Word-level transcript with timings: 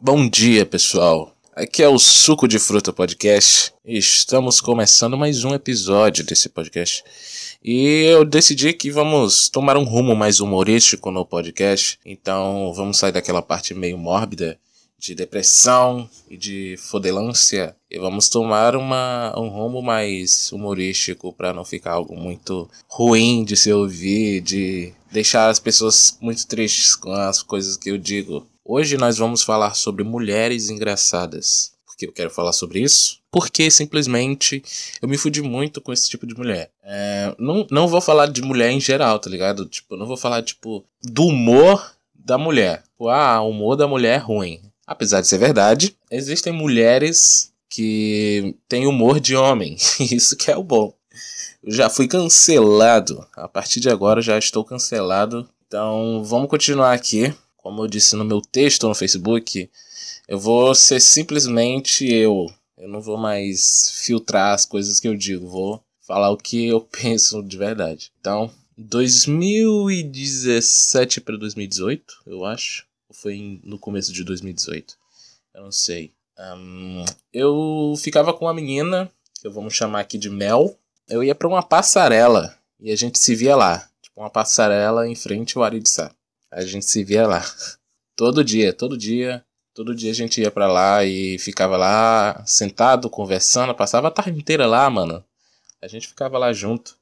Bom 0.00 0.28
dia, 0.28 0.66
pessoal. 0.66 1.34
Aqui 1.54 1.82
é 1.82 1.88
o 1.88 1.98
Suco 1.98 2.46
de 2.46 2.58
Fruta 2.58 2.92
Podcast 2.92 3.72
estamos 3.86 4.60
começando 4.60 5.16
mais 5.16 5.44
um 5.44 5.54
episódio 5.54 6.24
desse 6.24 6.48
podcast. 6.48 7.04
E 7.64 8.02
eu 8.02 8.24
decidi 8.24 8.72
que 8.72 8.90
vamos 8.90 9.48
tomar 9.48 9.76
um 9.76 9.84
rumo 9.84 10.14
mais 10.16 10.40
humorístico 10.40 11.10
no 11.10 11.24
podcast, 11.24 11.98
então 12.04 12.72
vamos 12.74 12.98
sair 12.98 13.12
daquela 13.12 13.40
parte 13.40 13.72
meio 13.72 13.96
mórbida 13.96 14.58
de 14.98 15.14
depressão 15.14 16.08
e 16.28 16.36
de 16.36 16.76
fodelância 16.78 17.76
e 17.88 17.98
vamos 17.98 18.28
tomar 18.28 18.74
uma, 18.74 19.32
um 19.38 19.48
rumo 19.48 19.80
mais 19.80 20.50
humorístico 20.50 21.32
para 21.32 21.52
não 21.52 21.64
ficar 21.64 21.92
algo 21.92 22.16
muito 22.16 22.68
ruim 22.88 23.44
de 23.44 23.56
se 23.56 23.72
ouvir, 23.72 24.40
de 24.40 24.92
deixar 25.12 25.48
as 25.48 25.60
pessoas 25.60 26.18
muito 26.20 26.46
tristes 26.46 26.96
com 26.96 27.12
as 27.12 27.42
coisas 27.42 27.76
que 27.76 27.90
eu 27.90 27.96
digo. 27.96 28.46
Hoje 28.68 28.96
nós 28.96 29.16
vamos 29.16 29.44
falar 29.44 29.74
sobre 29.74 30.02
mulheres 30.02 30.70
engraçadas. 30.70 31.70
Por 31.86 31.96
que 31.96 32.04
eu 32.04 32.12
quero 32.12 32.30
falar 32.30 32.52
sobre 32.52 32.80
isso? 32.80 33.20
Porque 33.30 33.70
simplesmente 33.70 34.60
eu 35.00 35.08
me 35.08 35.16
fudi 35.16 35.40
muito 35.40 35.80
com 35.80 35.92
esse 35.92 36.10
tipo 36.10 36.26
de 36.26 36.36
mulher. 36.36 36.72
É, 36.82 37.32
não, 37.38 37.64
não 37.70 37.86
vou 37.86 38.00
falar 38.00 38.26
de 38.26 38.42
mulher 38.42 38.72
em 38.72 38.80
geral, 38.80 39.20
tá 39.20 39.30
ligado? 39.30 39.66
Tipo, 39.66 39.96
não 39.96 40.04
vou 40.04 40.16
falar, 40.16 40.42
tipo, 40.42 40.84
do 41.00 41.26
humor 41.26 41.92
da 42.12 42.36
mulher. 42.36 42.82
Tipo, 42.82 43.08
ah, 43.08 43.40
o 43.40 43.50
humor 43.50 43.76
da 43.76 43.86
mulher 43.86 44.16
é 44.16 44.20
ruim. 44.20 44.60
Apesar 44.84 45.20
de 45.20 45.28
ser 45.28 45.38
verdade, 45.38 45.96
existem 46.10 46.52
mulheres 46.52 47.52
que 47.70 48.56
têm 48.68 48.88
humor 48.88 49.20
de 49.20 49.36
homem. 49.36 49.76
Isso 50.00 50.36
que 50.36 50.50
é 50.50 50.56
o 50.56 50.64
bom. 50.64 50.92
Eu 51.62 51.70
já 51.70 51.88
fui 51.88 52.08
cancelado. 52.08 53.24
A 53.36 53.46
partir 53.46 53.78
de 53.78 53.88
agora 53.88 54.20
já 54.20 54.36
estou 54.36 54.64
cancelado. 54.64 55.48
Então 55.68 56.24
vamos 56.24 56.50
continuar 56.50 56.92
aqui 56.92 57.32
como 57.66 57.82
eu 57.82 57.88
disse 57.88 58.14
no 58.14 58.24
meu 58.24 58.40
texto 58.40 58.86
no 58.86 58.94
Facebook, 58.94 59.68
eu 60.28 60.38
vou 60.38 60.72
ser 60.72 61.00
simplesmente 61.00 62.06
eu. 62.06 62.46
Eu 62.78 62.88
não 62.88 63.00
vou 63.00 63.16
mais 63.16 63.90
filtrar 64.04 64.54
as 64.54 64.64
coisas 64.64 65.00
que 65.00 65.08
eu 65.08 65.16
digo, 65.16 65.48
vou 65.48 65.82
falar 66.06 66.30
o 66.30 66.36
que 66.36 66.68
eu 66.68 66.80
penso 67.02 67.42
de 67.42 67.56
verdade. 67.56 68.12
Então, 68.20 68.48
2017 68.78 71.20
para 71.20 71.36
2018, 71.36 72.22
eu 72.28 72.44
acho. 72.44 72.86
Ou 73.08 73.16
foi 73.16 73.60
no 73.64 73.80
começo 73.80 74.12
de 74.12 74.22
2018? 74.22 74.96
Eu 75.52 75.64
não 75.64 75.72
sei. 75.72 76.12
Um, 76.38 77.04
eu 77.32 77.94
ficava 77.98 78.32
com 78.32 78.44
uma 78.44 78.54
menina, 78.54 79.10
que 79.42 79.48
vamos 79.48 79.74
chamar 79.74 80.02
aqui 80.02 80.16
de 80.16 80.30
Mel. 80.30 80.78
Eu 81.08 81.24
ia 81.24 81.34
para 81.34 81.48
uma 81.48 81.64
passarela 81.64 82.56
e 82.78 82.92
a 82.92 82.96
gente 82.96 83.18
se 83.18 83.34
via 83.34 83.56
lá. 83.56 83.90
Tipo, 84.00 84.20
uma 84.20 84.30
passarela 84.30 85.08
em 85.08 85.16
frente 85.16 85.58
ao 85.58 85.64
Aritzá. 85.64 86.14
A 86.56 86.64
gente 86.64 86.86
se 86.86 87.04
via 87.04 87.26
lá. 87.26 87.44
Todo 88.16 88.42
dia, 88.42 88.72
todo 88.72 88.96
dia. 88.96 89.44
Todo 89.74 89.94
dia 89.94 90.10
a 90.10 90.14
gente 90.14 90.40
ia 90.40 90.50
para 90.50 90.66
lá 90.66 91.04
e 91.04 91.38
ficava 91.38 91.76
lá 91.76 92.42
sentado, 92.46 93.10
conversando. 93.10 93.74
Passava 93.74 94.08
a 94.08 94.10
tarde 94.10 94.38
inteira 94.38 94.66
lá, 94.66 94.88
mano. 94.88 95.22
A 95.82 95.86
gente 95.86 96.08
ficava 96.08 96.38
lá 96.38 96.54
junto. 96.54 96.96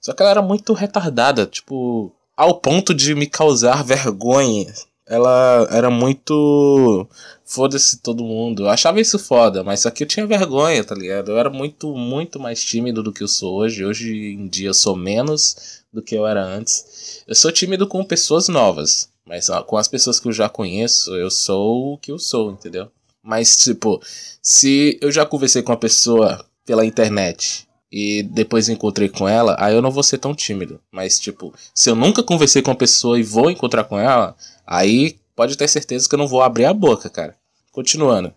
Só 0.00 0.12
que 0.12 0.22
ela 0.22 0.30
era 0.30 0.40
muito 0.40 0.72
retardada, 0.72 1.46
tipo, 1.46 2.14
ao 2.36 2.60
ponto 2.60 2.94
de 2.94 3.12
me 3.16 3.26
causar 3.26 3.82
vergonha. 3.82 4.72
Ela 5.04 5.66
era 5.72 5.90
muito. 5.90 7.08
Foda-se 7.44 8.00
todo 8.00 8.22
mundo. 8.22 8.62
Eu 8.62 8.68
achava 8.68 9.00
isso 9.00 9.18
foda, 9.18 9.64
mas 9.64 9.80
só 9.80 9.90
que 9.90 10.04
eu 10.04 10.08
tinha 10.08 10.28
vergonha, 10.28 10.84
tá 10.84 10.94
ligado? 10.94 11.32
Eu 11.32 11.38
era 11.38 11.50
muito, 11.50 11.92
muito 11.96 12.38
mais 12.38 12.62
tímido 12.64 13.02
do 13.02 13.12
que 13.12 13.24
eu 13.24 13.28
sou 13.28 13.56
hoje. 13.56 13.84
Hoje 13.84 14.14
em 14.34 14.46
dia 14.46 14.68
eu 14.68 14.74
sou 14.74 14.94
menos 14.94 15.81
do 15.92 16.02
que 16.02 16.14
eu 16.14 16.26
era 16.26 16.42
antes. 16.42 17.22
Eu 17.26 17.34
sou 17.34 17.52
tímido 17.52 17.86
com 17.86 18.02
pessoas 18.04 18.48
novas, 18.48 19.10
mas 19.26 19.48
com 19.66 19.76
as 19.76 19.88
pessoas 19.88 20.18
que 20.18 20.26
eu 20.26 20.32
já 20.32 20.48
conheço, 20.48 21.14
eu 21.14 21.30
sou 21.30 21.94
o 21.94 21.98
que 21.98 22.10
eu 22.10 22.18
sou, 22.18 22.50
entendeu? 22.50 22.90
Mas, 23.22 23.56
tipo, 23.56 24.02
se 24.40 24.98
eu 25.00 25.12
já 25.12 25.24
conversei 25.24 25.62
com 25.62 25.72
a 25.72 25.76
pessoa 25.76 26.44
pela 26.64 26.84
internet 26.84 27.68
e 27.90 28.22
depois 28.22 28.68
encontrei 28.68 29.08
com 29.08 29.28
ela, 29.28 29.54
aí 29.60 29.74
eu 29.74 29.82
não 29.82 29.90
vou 29.90 30.02
ser 30.02 30.18
tão 30.18 30.34
tímido. 30.34 30.80
Mas, 30.90 31.20
tipo, 31.20 31.54
se 31.74 31.88
eu 31.88 31.94
nunca 31.94 32.22
conversei 32.22 32.62
com 32.62 32.70
a 32.70 32.76
pessoa 32.76 33.20
e 33.20 33.22
vou 33.22 33.50
encontrar 33.50 33.84
com 33.84 33.98
ela, 33.98 34.34
aí 34.66 35.18
pode 35.36 35.56
ter 35.56 35.68
certeza 35.68 36.08
que 36.08 36.14
eu 36.14 36.18
não 36.18 36.26
vou 36.26 36.42
abrir 36.42 36.64
a 36.64 36.74
boca, 36.74 37.08
cara. 37.08 37.36
Continuando. 37.70 38.34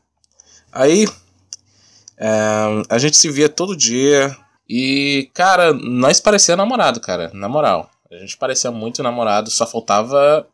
Aí, 0.71 1.07
é, 2.17 2.29
a 2.89 2.97
gente 2.99 3.17
se 3.17 3.29
via 3.29 3.49
todo 3.49 3.75
dia, 3.75 4.37
e, 4.67 5.29
cara, 5.33 5.73
nós 5.73 6.19
parecia 6.19 6.55
namorado, 6.55 6.99
cara, 6.99 7.31
na 7.33 7.47
moral. 7.47 7.89
A 8.11 8.17
gente 8.17 8.37
parecia 8.37 8.71
muito 8.71 9.03
namorado, 9.03 9.49
só 9.51 9.67
faltava 9.67 10.47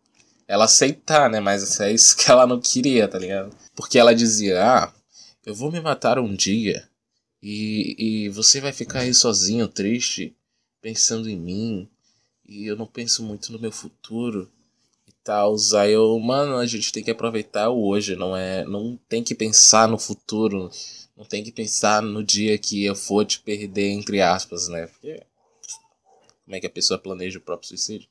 ela 0.47 0.65
aceitar, 0.65 1.29
né? 1.29 1.39
Mas 1.39 1.79
é 1.79 1.91
isso 1.91 2.15
que 2.17 2.29
ela 2.29 2.45
não 2.45 2.59
queria, 2.59 3.07
tá 3.07 3.17
ligado? 3.17 3.55
Porque 3.75 3.97
ela 3.97 4.13
dizia: 4.13 4.61
Ah, 4.61 4.93
eu 5.45 5.55
vou 5.55 5.71
me 5.71 5.79
matar 5.79 6.19
um 6.19 6.33
dia 6.33 6.87
e, 7.41 8.25
e 8.25 8.29
você 8.29 8.59
vai 8.59 8.73
ficar 8.73 8.99
aí 8.99 9.13
sozinho, 9.13 9.67
triste, 9.67 10.35
pensando 10.81 11.29
em 11.29 11.37
mim. 11.37 11.89
E 12.45 12.65
eu 12.67 12.75
não 12.75 12.85
penso 12.85 13.23
muito 13.23 13.51
no 13.51 13.59
meu 13.59 13.71
futuro 13.71 14.51
e 15.07 15.11
tal. 15.23 15.55
Aí 15.79 15.93
eu, 15.93 16.19
mano, 16.19 16.57
a 16.57 16.65
gente 16.65 16.91
tem 16.91 17.03
que 17.03 17.11
aproveitar 17.11 17.69
o 17.69 17.87
hoje, 17.87 18.15
não 18.15 18.35
é? 18.35 18.65
Não 18.65 18.99
tem 19.07 19.23
que 19.23 19.33
pensar 19.33 19.87
no 19.87 19.97
futuro 19.97 20.69
não 21.15 21.25
tem 21.25 21.43
que 21.43 21.51
pensar 21.51 22.01
no 22.01 22.23
dia 22.23 22.57
que 22.57 22.83
eu 22.83 22.95
for 22.95 23.25
te 23.25 23.39
perder, 23.39 23.89
entre 23.89 24.21
aspas, 24.21 24.67
né? 24.67 24.87
Porque 24.87 25.23
como 26.45 26.55
é 26.55 26.59
que 26.59 26.67
a 26.67 26.71
pessoa 26.71 26.99
planeja 26.99 27.37
o 27.37 27.41
próprio 27.41 27.69
suicídio? 27.69 28.09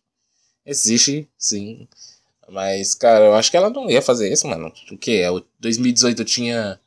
Existe, 0.64 1.28
sim. 1.36 1.86
Mas, 2.48 2.94
cara, 2.94 3.26
eu 3.26 3.34
acho 3.34 3.50
que 3.50 3.56
ela 3.56 3.70
não 3.70 3.90
ia 3.90 4.02
fazer 4.02 4.32
isso, 4.32 4.46
mano. 4.46 4.72
O 4.90 4.98
que? 4.98 5.22
2018 5.58 6.22
eu 6.22 6.24
tinha 6.24 6.80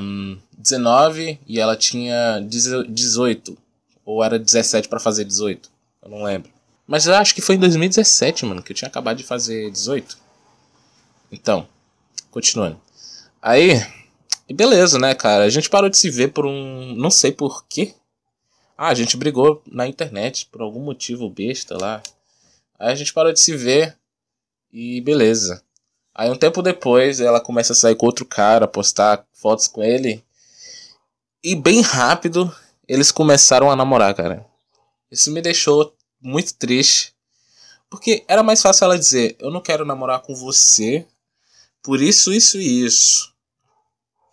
um, 0.00 0.38
19 0.56 1.38
e 1.46 1.60
ela 1.60 1.76
tinha 1.76 2.40
18. 2.40 3.58
Ou 4.04 4.22
era 4.22 4.38
17 4.38 4.88
para 4.88 5.00
fazer 5.00 5.24
18. 5.24 5.70
Eu 6.02 6.10
não 6.10 6.22
lembro. 6.22 6.50
Mas 6.86 7.06
eu 7.06 7.14
acho 7.14 7.34
que 7.34 7.40
foi 7.40 7.54
em 7.54 7.58
2017, 7.58 8.44
mano, 8.44 8.62
que 8.62 8.72
eu 8.72 8.76
tinha 8.76 8.88
acabado 8.88 9.16
de 9.16 9.24
fazer 9.24 9.70
18. 9.70 10.18
Então, 11.30 11.66
continuando. 12.30 12.80
Aí, 13.40 13.80
e 14.52 14.54
beleza, 14.54 14.98
né, 14.98 15.14
cara? 15.14 15.44
A 15.44 15.48
gente 15.48 15.70
parou 15.70 15.88
de 15.88 15.96
se 15.96 16.10
ver 16.10 16.28
por 16.28 16.44
um. 16.44 16.94
Não 16.94 17.10
sei 17.10 17.32
por 17.32 17.64
quê. 17.66 17.94
Ah, 18.76 18.88
a 18.88 18.94
gente 18.94 19.16
brigou 19.16 19.62
na 19.66 19.86
internet 19.86 20.46
por 20.52 20.60
algum 20.60 20.80
motivo 20.80 21.30
besta 21.30 21.74
lá. 21.80 22.02
Aí 22.78 22.92
a 22.92 22.94
gente 22.94 23.14
parou 23.14 23.32
de 23.32 23.40
se 23.40 23.56
ver 23.56 23.96
e 24.70 25.00
beleza. 25.00 25.62
Aí 26.14 26.30
um 26.30 26.36
tempo 26.36 26.60
depois 26.60 27.18
ela 27.18 27.40
começa 27.40 27.72
a 27.72 27.76
sair 27.76 27.96
com 27.96 28.04
outro 28.04 28.26
cara, 28.26 28.68
postar 28.68 29.26
fotos 29.32 29.66
com 29.66 29.82
ele. 29.82 30.22
E 31.42 31.56
bem 31.56 31.80
rápido 31.80 32.54
eles 32.86 33.10
começaram 33.10 33.70
a 33.70 33.76
namorar, 33.76 34.14
cara. 34.14 34.44
Isso 35.10 35.32
me 35.32 35.40
deixou 35.40 35.96
muito 36.20 36.52
triste. 36.56 37.14
Porque 37.88 38.22
era 38.28 38.42
mais 38.42 38.60
fácil 38.60 38.84
ela 38.84 38.98
dizer: 38.98 39.34
Eu 39.38 39.50
não 39.50 39.62
quero 39.62 39.86
namorar 39.86 40.20
com 40.20 40.34
você 40.34 41.06
por 41.82 42.02
isso, 42.02 42.30
isso 42.34 42.60
e 42.60 42.84
isso 42.84 43.31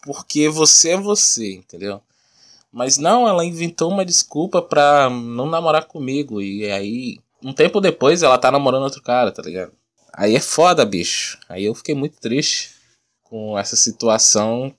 porque 0.04 0.50
você 0.50 0.92
é 0.92 0.98
você, 0.98 1.54
entendeu? 1.54 2.02
Mas 2.72 2.98
não, 2.98 3.28
ela 3.28 3.46
inventou 3.46 3.92
uma 3.92 4.06
desculpa 4.06 4.62
pra 4.62 5.10
não 5.10 5.48
namorar 5.48 5.86
comigo. 5.86 6.42
E 6.42 6.70
aí, 6.70 7.18
um 7.44 7.54
tempo 7.54 7.82
depois, 7.82 8.22
ela 8.22 8.38
tá 8.38 8.52
namorando 8.52 8.84
outro 8.84 9.02
cara, 9.02 9.32
tá 9.32 9.42
ligado? 9.42 9.72
Aí 10.14 10.36
é 10.36 10.40
foda, 10.40 10.86
bicho. 10.86 11.40
Aí 11.48 11.66
eu 11.66 11.74
fiquei 11.74 11.96
muito 11.96 12.20
triste 12.20 12.72
com 13.24 13.58
essa 13.58 13.76
situação. 13.76 14.74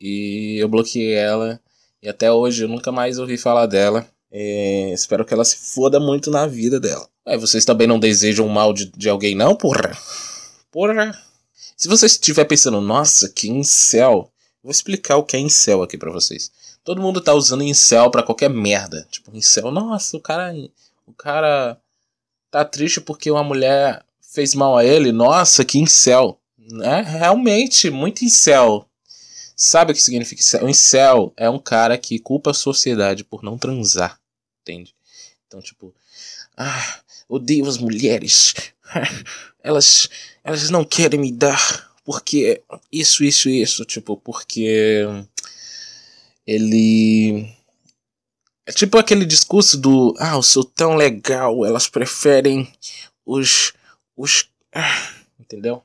E 0.00 0.56
eu 0.58 0.68
bloqueei 0.68 1.14
ela. 1.14 1.60
E 2.02 2.08
até 2.08 2.30
hoje 2.32 2.64
eu 2.64 2.68
nunca 2.68 2.90
mais 2.92 3.18
ouvi 3.18 3.36
falar 3.36 3.66
dela. 3.66 4.06
É, 4.30 4.92
espero 4.92 5.24
que 5.24 5.32
ela 5.32 5.44
se 5.44 5.56
foda 5.74 5.98
muito 5.98 6.30
na 6.30 6.46
vida 6.46 6.78
dela. 6.78 7.08
Aí 7.26 7.36
vocês 7.36 7.64
também 7.64 7.86
não 7.86 7.98
desejam 7.98 8.46
o 8.46 8.50
mal 8.50 8.72
de, 8.72 8.86
de 8.86 9.08
alguém, 9.08 9.34
não, 9.34 9.54
porra? 9.54 9.96
Porra. 10.70 11.12
Se 11.76 11.88
você 11.88 12.06
estiver 12.06 12.44
pensando, 12.44 12.80
nossa, 12.80 13.28
que 13.28 13.48
incel. 13.48 14.30
Vou 14.62 14.70
explicar 14.70 15.16
o 15.16 15.24
que 15.24 15.36
é 15.36 15.40
incel 15.40 15.82
aqui 15.82 15.96
para 15.96 16.10
vocês. 16.10 16.50
Todo 16.84 17.02
mundo 17.02 17.20
tá 17.20 17.34
usando 17.34 17.62
incel 17.62 18.10
para 18.10 18.22
qualquer 18.22 18.50
merda. 18.50 19.06
Tipo, 19.10 19.36
incel, 19.36 19.70
nossa, 19.70 20.16
o 20.16 20.20
cara 20.20 20.52
o 21.06 21.12
cara 21.12 21.80
tá 22.50 22.64
triste 22.64 23.00
porque 23.00 23.30
uma 23.30 23.44
mulher 23.44 24.04
fez 24.20 24.54
mal 24.54 24.76
a 24.76 24.84
ele. 24.84 25.12
Nossa, 25.12 25.64
que 25.64 25.78
incel. 25.78 26.40
É 26.82 27.00
realmente 27.00 27.90
muito 27.90 28.24
incel. 28.24 28.86
Sabe 29.56 29.92
o 29.92 29.94
que 29.94 30.02
significa 30.02 30.40
incel? 30.40 30.64
O 30.64 30.68
incel 30.68 31.32
é 31.36 31.48
um 31.48 31.58
cara 31.58 31.96
que 31.96 32.18
culpa 32.18 32.50
a 32.50 32.54
sociedade 32.54 33.24
por 33.24 33.42
não 33.42 33.58
transar. 33.58 34.20
Entende? 34.62 34.94
Então, 35.46 35.60
tipo, 35.60 35.94
ah, 36.56 37.00
odeio 37.28 37.66
as 37.66 37.78
mulheres. 37.78 38.54
Elas 39.62 40.08
elas 40.48 40.70
não 40.70 40.82
querem 40.82 41.20
me 41.20 41.30
dar 41.30 41.87
porque 42.08 42.64
isso, 42.90 43.22
isso, 43.22 43.50
isso, 43.50 43.84
tipo, 43.84 44.16
porque 44.16 45.04
ele 46.46 47.54
é 48.64 48.72
tipo 48.72 48.96
aquele 48.96 49.26
discurso 49.26 49.78
do 49.78 50.14
ah, 50.18 50.32
eu 50.32 50.42
sou 50.42 50.64
tão 50.64 50.96
legal, 50.96 51.66
elas 51.66 51.86
preferem 51.86 52.66
os 53.26 53.74
os 54.16 54.50
ah, 54.74 55.12
entendeu? 55.38 55.82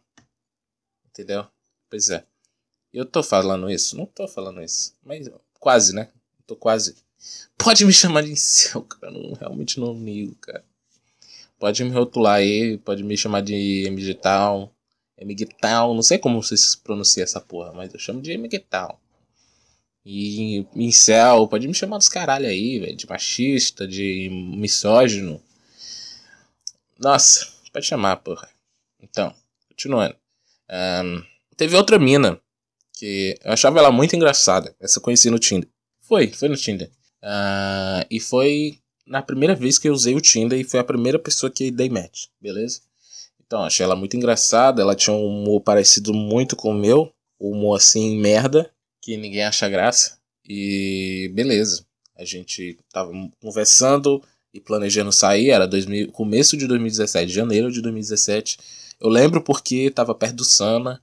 Entendeu? 1.09 1.45
Pois 1.89 2.09
é. 2.09 2.25
Eu 2.93 3.05
tô 3.05 3.21
falando 3.21 3.69
isso? 3.69 3.97
Não 3.97 4.05
tô 4.05 4.25
falando 4.25 4.63
isso. 4.63 4.95
Mas 5.03 5.29
quase, 5.59 5.93
né? 5.93 6.09
Tô 6.47 6.55
quase. 6.55 6.95
Pode 7.57 7.83
me 7.83 7.91
chamar 7.91 8.23
de 8.23 8.31
incel, 8.31 8.83
cara. 8.87 9.11
Eu 9.11 9.23
não, 9.23 9.33
realmente 9.33 9.77
não 9.77 9.93
ligo, 9.93 10.35
cara. 10.35 10.63
Pode 11.59 11.83
me 11.83 11.91
rotular 11.91 12.35
aí, 12.35 12.77
pode 12.77 13.03
me 13.03 13.17
chamar 13.17 13.41
de 13.41 13.89
MGTal, 13.91 14.72
MGTal, 15.23 15.93
não 15.93 16.01
sei 16.01 16.17
como 16.17 16.41
vocês 16.41 16.75
pronunciam 16.75 17.23
essa 17.23 17.41
porra, 17.41 17.71
mas 17.73 17.93
eu 17.93 17.99
chamo 17.99 18.21
de 18.21 18.37
MGTal. 18.37 18.99
E 20.05 20.65
incel, 20.75 21.47
pode 21.47 21.67
me 21.67 21.73
chamar 21.73 21.97
dos 21.97 22.09
caralho 22.09 22.47
aí, 22.47 22.79
velho, 22.79 22.95
de 22.95 23.07
machista, 23.07 23.87
de 23.87 24.29
misógino. 24.29 25.41
Nossa, 26.99 27.47
pode 27.71 27.85
chamar, 27.85 28.17
porra. 28.17 28.49
Então, 29.01 29.33
continuando. 29.69 30.15
Um, 30.69 31.23
teve 31.55 31.75
outra 31.75 31.97
mina 31.97 32.39
que 32.93 33.37
eu 33.43 33.53
achava 33.53 33.79
ela 33.79 33.91
muito 33.91 34.15
engraçada. 34.15 34.75
Essa 34.79 34.99
eu 34.99 35.03
conheci 35.03 35.29
no 35.29 35.39
Tinder. 35.39 35.69
Foi, 36.01 36.27
foi 36.27 36.49
no 36.49 36.57
Tinder. 36.57 36.91
Uh, 37.21 38.05
e 38.09 38.19
foi 38.19 38.79
na 39.05 39.21
primeira 39.21 39.55
vez 39.55 39.77
que 39.79 39.87
eu 39.87 39.93
usei 39.93 40.15
o 40.15 40.21
Tinder 40.21 40.59
e 40.59 40.63
foi 40.63 40.79
a 40.79 40.83
primeira 40.83 41.17
pessoa 41.17 41.51
que 41.51 41.71
dei 41.71 41.89
match, 41.89 42.25
beleza? 42.41 42.81
Então, 43.45 43.63
achei 43.63 43.83
ela 43.83 43.95
muito 43.95 44.15
engraçada. 44.15 44.81
Ela 44.81 44.95
tinha 44.95 45.15
um 45.15 45.25
humor 45.25 45.61
parecido 45.61 46.13
muito 46.13 46.55
com 46.55 46.71
o 46.71 46.73
meu. 46.73 47.11
Humor 47.39 47.77
assim, 47.77 48.17
merda, 48.17 48.71
que 49.01 49.17
ninguém 49.17 49.43
acha 49.43 49.69
graça. 49.69 50.17
E 50.45 51.31
beleza. 51.33 51.85
A 52.15 52.25
gente 52.25 52.77
tava 52.91 53.11
conversando 53.41 54.23
e 54.53 54.59
planejando 54.59 55.11
sair. 55.11 55.49
Era 55.49 55.67
2000, 55.67 56.11
começo 56.11 56.55
de 56.55 56.67
2017, 56.67 57.31
janeiro 57.31 57.71
de 57.71 57.81
2017. 57.81 58.57
Eu 58.99 59.09
lembro 59.09 59.41
porque 59.41 59.89
tava 59.89 60.13
perto 60.15 60.35
do 60.35 60.45
Sana. 60.45 61.01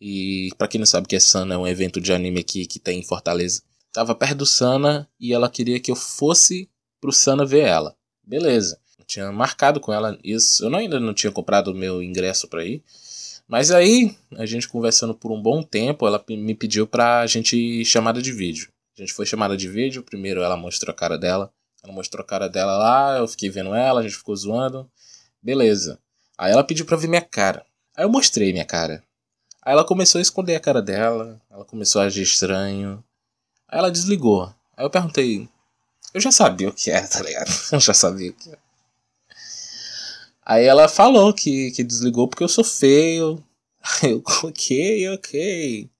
E 0.00 0.50
para 0.56 0.68
quem 0.68 0.78
não 0.78 0.86
sabe 0.86 1.08
que 1.08 1.16
é 1.16 1.20
Sana, 1.20 1.54
é 1.54 1.58
um 1.58 1.66
evento 1.66 2.00
de 2.00 2.12
anime 2.12 2.40
aqui 2.40 2.66
que 2.66 2.78
tem 2.78 3.00
em 3.00 3.04
Fortaleza. 3.04 3.62
Tava 3.92 4.14
perto 4.14 4.38
do 4.38 4.46
Sana 4.46 5.08
e 5.18 5.32
ela 5.32 5.50
queria 5.50 5.80
que 5.80 5.90
eu 5.90 5.96
fosse 5.96 6.68
pro 7.00 7.12
Sana 7.12 7.44
ver 7.44 7.66
ela. 7.66 7.96
Beleza. 8.22 8.78
Tinha 9.08 9.32
marcado 9.32 9.80
com 9.80 9.90
ela 9.90 10.18
isso. 10.22 10.62
Eu 10.64 10.76
ainda 10.76 11.00
não 11.00 11.14
tinha 11.14 11.32
comprado 11.32 11.68
o 11.68 11.74
meu 11.74 12.02
ingresso 12.02 12.46
para 12.46 12.62
ir. 12.62 12.82
Mas 13.48 13.70
aí, 13.70 14.14
a 14.36 14.44
gente 14.44 14.68
conversando 14.68 15.14
por 15.14 15.32
um 15.32 15.40
bom 15.40 15.62
tempo, 15.62 16.06
ela 16.06 16.22
me 16.28 16.54
pediu 16.54 16.86
pra 16.86 17.26
gente 17.26 17.82
chamada 17.86 18.20
de 18.20 18.30
vídeo. 18.30 18.68
A 18.98 19.00
gente 19.00 19.14
foi 19.14 19.24
chamada 19.24 19.56
de 19.56 19.66
vídeo. 19.66 20.02
Primeiro 20.02 20.42
ela 20.42 20.58
mostrou 20.58 20.92
a 20.92 20.94
cara 20.94 21.16
dela. 21.16 21.50
Ela 21.82 21.94
mostrou 21.94 22.22
a 22.22 22.26
cara 22.26 22.48
dela 22.50 22.76
lá, 22.76 23.18
eu 23.18 23.26
fiquei 23.26 23.48
vendo 23.48 23.74
ela, 23.74 24.00
a 24.00 24.02
gente 24.02 24.16
ficou 24.16 24.36
zoando. 24.36 24.86
Beleza. 25.42 25.98
Aí 26.36 26.52
ela 26.52 26.62
pediu 26.62 26.84
pra 26.84 26.96
ver 26.96 27.08
minha 27.08 27.22
cara. 27.22 27.64
Aí 27.96 28.04
eu 28.04 28.10
mostrei 28.10 28.52
minha 28.52 28.66
cara. 28.66 29.02
Aí 29.62 29.72
ela 29.72 29.84
começou 29.84 30.18
a 30.18 30.22
esconder 30.22 30.54
a 30.54 30.60
cara 30.60 30.82
dela, 30.82 31.40
ela 31.50 31.64
começou 31.64 32.02
a 32.02 32.04
agir 32.04 32.22
estranho. 32.22 33.02
Aí 33.66 33.78
ela 33.78 33.90
desligou. 33.90 34.52
Aí 34.76 34.84
eu 34.84 34.90
perguntei. 34.90 35.48
Eu 36.12 36.20
já 36.20 36.30
sabia 36.30 36.68
o 36.68 36.72
que 36.72 36.90
era, 36.90 37.08
tá 37.08 37.22
ligado? 37.22 37.50
Eu 37.72 37.80
já 37.80 37.94
sabia 37.94 38.30
o 38.30 38.34
que 38.34 38.50
era. 38.50 38.67
Aí 40.48 40.64
ela 40.64 40.88
falou 40.88 41.34
que, 41.34 41.70
que 41.72 41.84
desligou 41.84 42.26
porque 42.26 42.42
eu 42.42 42.48
sou 42.48 42.64
feio. 42.64 43.44
Aí 44.02 44.12
eu, 44.12 44.22
ok, 44.44 45.10
ok. 45.10 45.90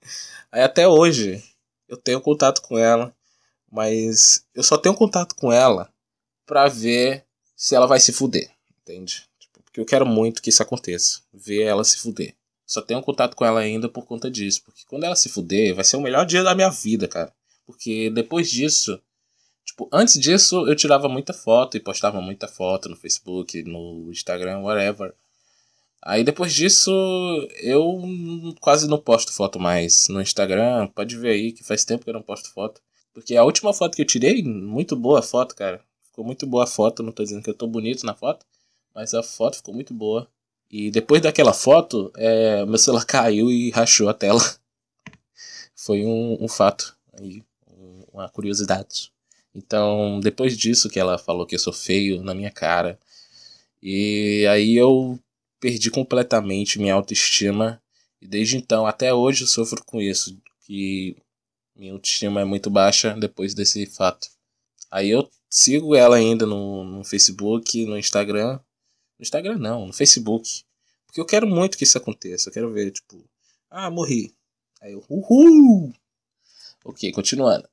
Aí 0.50 0.62
até 0.62 0.88
hoje 0.88 1.44
eu 1.86 1.98
tenho 1.98 2.18
contato 2.18 2.62
com 2.62 2.78
ela, 2.78 3.14
mas 3.70 4.46
eu 4.54 4.62
só 4.62 4.78
tenho 4.78 4.94
contato 4.94 5.34
com 5.34 5.52
ela 5.52 5.92
pra 6.46 6.66
ver 6.66 7.26
se 7.54 7.74
ela 7.74 7.86
vai 7.86 8.00
se 8.00 8.10
fuder, 8.10 8.50
entende? 8.80 9.24
Tipo, 9.38 9.62
porque 9.62 9.80
eu 9.80 9.84
quero 9.84 10.06
muito 10.06 10.40
que 10.40 10.48
isso 10.48 10.62
aconteça, 10.62 11.20
ver 11.30 11.64
ela 11.64 11.84
se 11.84 11.98
fuder. 11.98 12.34
Só 12.66 12.80
tenho 12.80 13.02
contato 13.02 13.36
com 13.36 13.44
ela 13.44 13.60
ainda 13.60 13.86
por 13.86 14.06
conta 14.06 14.30
disso. 14.30 14.62
Porque 14.64 14.82
quando 14.86 15.04
ela 15.04 15.16
se 15.16 15.28
fuder, 15.28 15.74
vai 15.74 15.84
ser 15.84 15.96
o 15.96 16.00
melhor 16.00 16.24
dia 16.24 16.42
da 16.42 16.54
minha 16.54 16.70
vida, 16.70 17.06
cara. 17.06 17.32
Porque 17.66 18.08
depois 18.10 18.50
disso. 18.50 18.98
Tipo, 19.78 19.88
antes 19.92 20.18
disso 20.18 20.66
eu 20.66 20.74
tirava 20.74 21.08
muita 21.08 21.32
foto 21.32 21.76
e 21.76 21.80
postava 21.80 22.20
muita 22.20 22.48
foto 22.48 22.88
no 22.88 22.96
Facebook, 22.96 23.62
no 23.62 24.10
Instagram, 24.10 24.58
whatever. 24.58 25.14
Aí 26.02 26.24
depois 26.24 26.52
disso 26.52 26.90
eu 27.62 28.02
quase 28.60 28.88
não 28.88 28.98
posto 28.98 29.32
foto 29.32 29.60
mais 29.60 30.08
no 30.08 30.20
Instagram. 30.20 30.88
Pode 30.88 31.16
ver 31.16 31.30
aí 31.30 31.52
que 31.52 31.62
faz 31.62 31.84
tempo 31.84 32.02
que 32.02 32.10
eu 32.10 32.14
não 32.14 32.22
posto 32.22 32.52
foto. 32.52 32.80
Porque 33.14 33.36
a 33.36 33.44
última 33.44 33.72
foto 33.72 33.94
que 33.94 34.02
eu 34.02 34.06
tirei, 34.06 34.42
muito 34.42 34.96
boa 34.96 35.22
foto, 35.22 35.54
cara. 35.54 35.80
Ficou 36.10 36.24
muito 36.24 36.44
boa 36.44 36.64
a 36.64 36.66
foto. 36.66 37.02
Não 37.02 37.12
tô 37.12 37.22
dizendo 37.22 37.44
que 37.44 37.50
eu 37.50 37.54
tô 37.54 37.68
bonito 37.68 38.04
na 38.04 38.14
foto, 38.14 38.44
mas 38.92 39.14
a 39.14 39.22
foto 39.22 39.58
ficou 39.58 39.72
muito 39.74 39.94
boa. 39.94 40.28
E 40.68 40.90
depois 40.90 41.22
daquela 41.22 41.52
foto, 41.52 42.12
é, 42.16 42.64
meu 42.66 42.78
celular 42.78 43.04
caiu 43.06 43.48
e 43.48 43.70
rachou 43.70 44.08
a 44.08 44.14
tela. 44.14 44.40
Foi 45.76 46.04
um, 46.04 46.36
um 46.40 46.48
fato, 46.48 46.96
aí, 47.12 47.44
uma 48.12 48.28
curiosidade. 48.28 49.12
Então, 49.54 50.20
depois 50.20 50.56
disso 50.56 50.88
que 50.88 51.00
ela 51.00 51.18
falou 51.18 51.46
que 51.46 51.54
eu 51.54 51.58
sou 51.58 51.72
feio 51.72 52.22
na 52.22 52.34
minha 52.34 52.50
cara, 52.50 52.98
e 53.82 54.46
aí 54.50 54.76
eu 54.76 55.18
perdi 55.60 55.90
completamente 55.90 56.78
minha 56.78 56.94
autoestima. 56.94 57.82
E 58.20 58.26
desde 58.26 58.56
então, 58.56 58.86
até 58.86 59.12
hoje, 59.14 59.44
eu 59.44 59.48
sofro 59.48 59.84
com 59.84 60.00
isso, 60.00 60.40
que 60.66 61.16
minha 61.76 61.92
autoestima 61.92 62.40
é 62.40 62.44
muito 62.44 62.70
baixa 62.70 63.14
depois 63.14 63.54
desse 63.54 63.86
fato. 63.86 64.28
Aí 64.90 65.10
eu 65.10 65.28
sigo 65.48 65.94
ela 65.94 66.16
ainda 66.16 66.46
no, 66.46 66.84
no 66.84 67.04
Facebook, 67.04 67.84
no 67.86 67.98
Instagram, 67.98 68.54
no 69.18 69.22
Instagram 69.22 69.58
não, 69.58 69.86
no 69.86 69.92
Facebook. 69.92 70.64
Porque 71.06 71.20
eu 71.20 71.26
quero 71.26 71.46
muito 71.46 71.78
que 71.78 71.84
isso 71.84 71.96
aconteça. 71.96 72.48
Eu 72.48 72.52
quero 72.52 72.72
ver, 72.72 72.90
tipo, 72.90 73.24
ah, 73.70 73.90
morri. 73.90 74.34
Aí 74.80 74.92
eu, 74.92 75.04
uhul! 75.08 75.92
Ok, 76.84 77.10
continuando. 77.12 77.68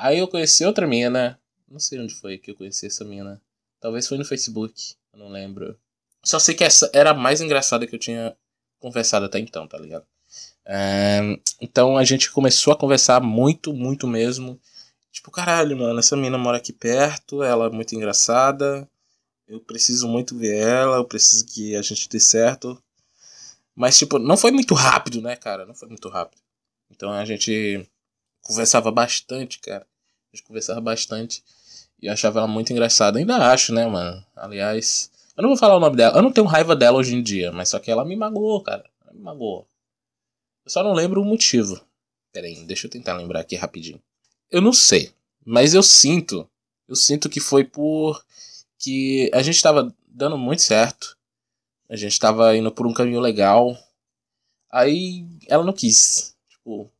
Aí 0.00 0.18
eu 0.18 0.28
conheci 0.28 0.64
outra 0.64 0.86
mina. 0.86 1.40
Não 1.68 1.80
sei 1.80 1.98
onde 1.98 2.14
foi 2.14 2.38
que 2.38 2.52
eu 2.52 2.54
conheci 2.54 2.86
essa 2.86 3.04
mina. 3.04 3.42
Talvez 3.80 4.06
foi 4.06 4.16
no 4.16 4.24
Facebook. 4.24 4.94
Eu 5.12 5.18
não 5.18 5.28
lembro. 5.28 5.76
Só 6.24 6.38
sei 6.38 6.54
que 6.54 6.62
essa 6.62 6.88
era 6.94 7.10
a 7.10 7.14
mais 7.14 7.40
engraçada 7.40 7.84
que 7.84 7.94
eu 7.94 7.98
tinha 7.98 8.36
conversado 8.78 9.26
até 9.26 9.40
então, 9.40 9.66
tá 9.66 9.76
ligado? 9.76 10.06
É, 10.64 11.20
então 11.60 11.96
a 11.96 12.04
gente 12.04 12.30
começou 12.30 12.72
a 12.72 12.76
conversar 12.76 13.20
muito, 13.20 13.72
muito 13.72 14.06
mesmo. 14.06 14.60
Tipo, 15.10 15.32
caralho, 15.32 15.76
mano, 15.76 15.98
essa 15.98 16.16
mina 16.16 16.38
mora 16.38 16.58
aqui 16.58 16.72
perto, 16.72 17.42
ela 17.42 17.66
é 17.66 17.70
muito 17.70 17.94
engraçada. 17.94 18.88
Eu 19.48 19.58
preciso 19.58 20.06
muito 20.06 20.38
ver 20.38 20.58
ela, 20.58 20.98
eu 20.98 21.04
preciso 21.04 21.44
que 21.46 21.74
a 21.74 21.82
gente 21.82 22.08
dê 22.08 22.20
certo. 22.20 22.80
Mas, 23.74 23.98
tipo, 23.98 24.18
não 24.18 24.36
foi 24.36 24.52
muito 24.52 24.74
rápido, 24.74 25.20
né, 25.20 25.34
cara? 25.34 25.66
Não 25.66 25.74
foi 25.74 25.88
muito 25.88 26.08
rápido. 26.08 26.40
Então 26.90 27.10
a 27.12 27.24
gente 27.24 27.88
conversava 28.42 28.90
bastante, 28.90 29.58
cara. 29.60 29.86
Gente 30.32 30.44
conversava 30.44 30.80
bastante. 30.80 31.42
E 32.00 32.06
eu 32.06 32.12
achava 32.12 32.40
ela 32.40 32.48
muito 32.48 32.72
engraçada. 32.72 33.18
Ainda 33.18 33.50
acho, 33.50 33.72
né, 33.72 33.86
mano? 33.86 34.24
Aliás, 34.36 35.10
eu 35.36 35.42
não 35.42 35.50
vou 35.50 35.58
falar 35.58 35.76
o 35.76 35.80
nome 35.80 35.96
dela. 35.96 36.16
Eu 36.16 36.22
não 36.22 36.32
tenho 36.32 36.46
raiva 36.46 36.74
dela 36.76 36.98
hoje 36.98 37.14
em 37.14 37.22
dia, 37.22 37.52
mas 37.52 37.68
só 37.68 37.78
que 37.78 37.90
ela 37.90 38.04
me 38.04 38.16
magoou, 38.16 38.62
cara. 38.62 38.84
Ela 39.04 39.14
me 39.14 39.20
magoou. 39.20 39.66
Eu 40.64 40.70
só 40.70 40.82
não 40.82 40.92
lembro 40.92 41.20
o 41.22 41.24
motivo. 41.24 41.80
Pera 42.32 42.46
aí, 42.46 42.62
deixa 42.64 42.86
eu 42.86 42.90
tentar 42.90 43.14
lembrar 43.14 43.40
aqui 43.40 43.56
rapidinho. 43.56 44.00
Eu 44.50 44.60
não 44.60 44.72
sei, 44.72 45.12
mas 45.44 45.74
eu 45.74 45.82
sinto. 45.82 46.48
Eu 46.86 46.94
sinto 46.94 47.28
que 47.28 47.40
foi 47.40 47.64
por 47.64 48.24
que 48.78 49.30
a 49.32 49.42
gente 49.42 49.56
estava 49.56 49.94
dando 50.06 50.38
muito 50.38 50.62
certo. 50.62 51.16
A 51.88 51.96
gente 51.96 52.12
estava 52.12 52.56
indo 52.56 52.70
por 52.70 52.86
um 52.86 52.92
caminho 52.92 53.20
legal. 53.20 53.76
Aí 54.70 55.26
ela 55.46 55.64
não 55.64 55.72
quis. 55.72 56.36
Tipo, 56.48 56.90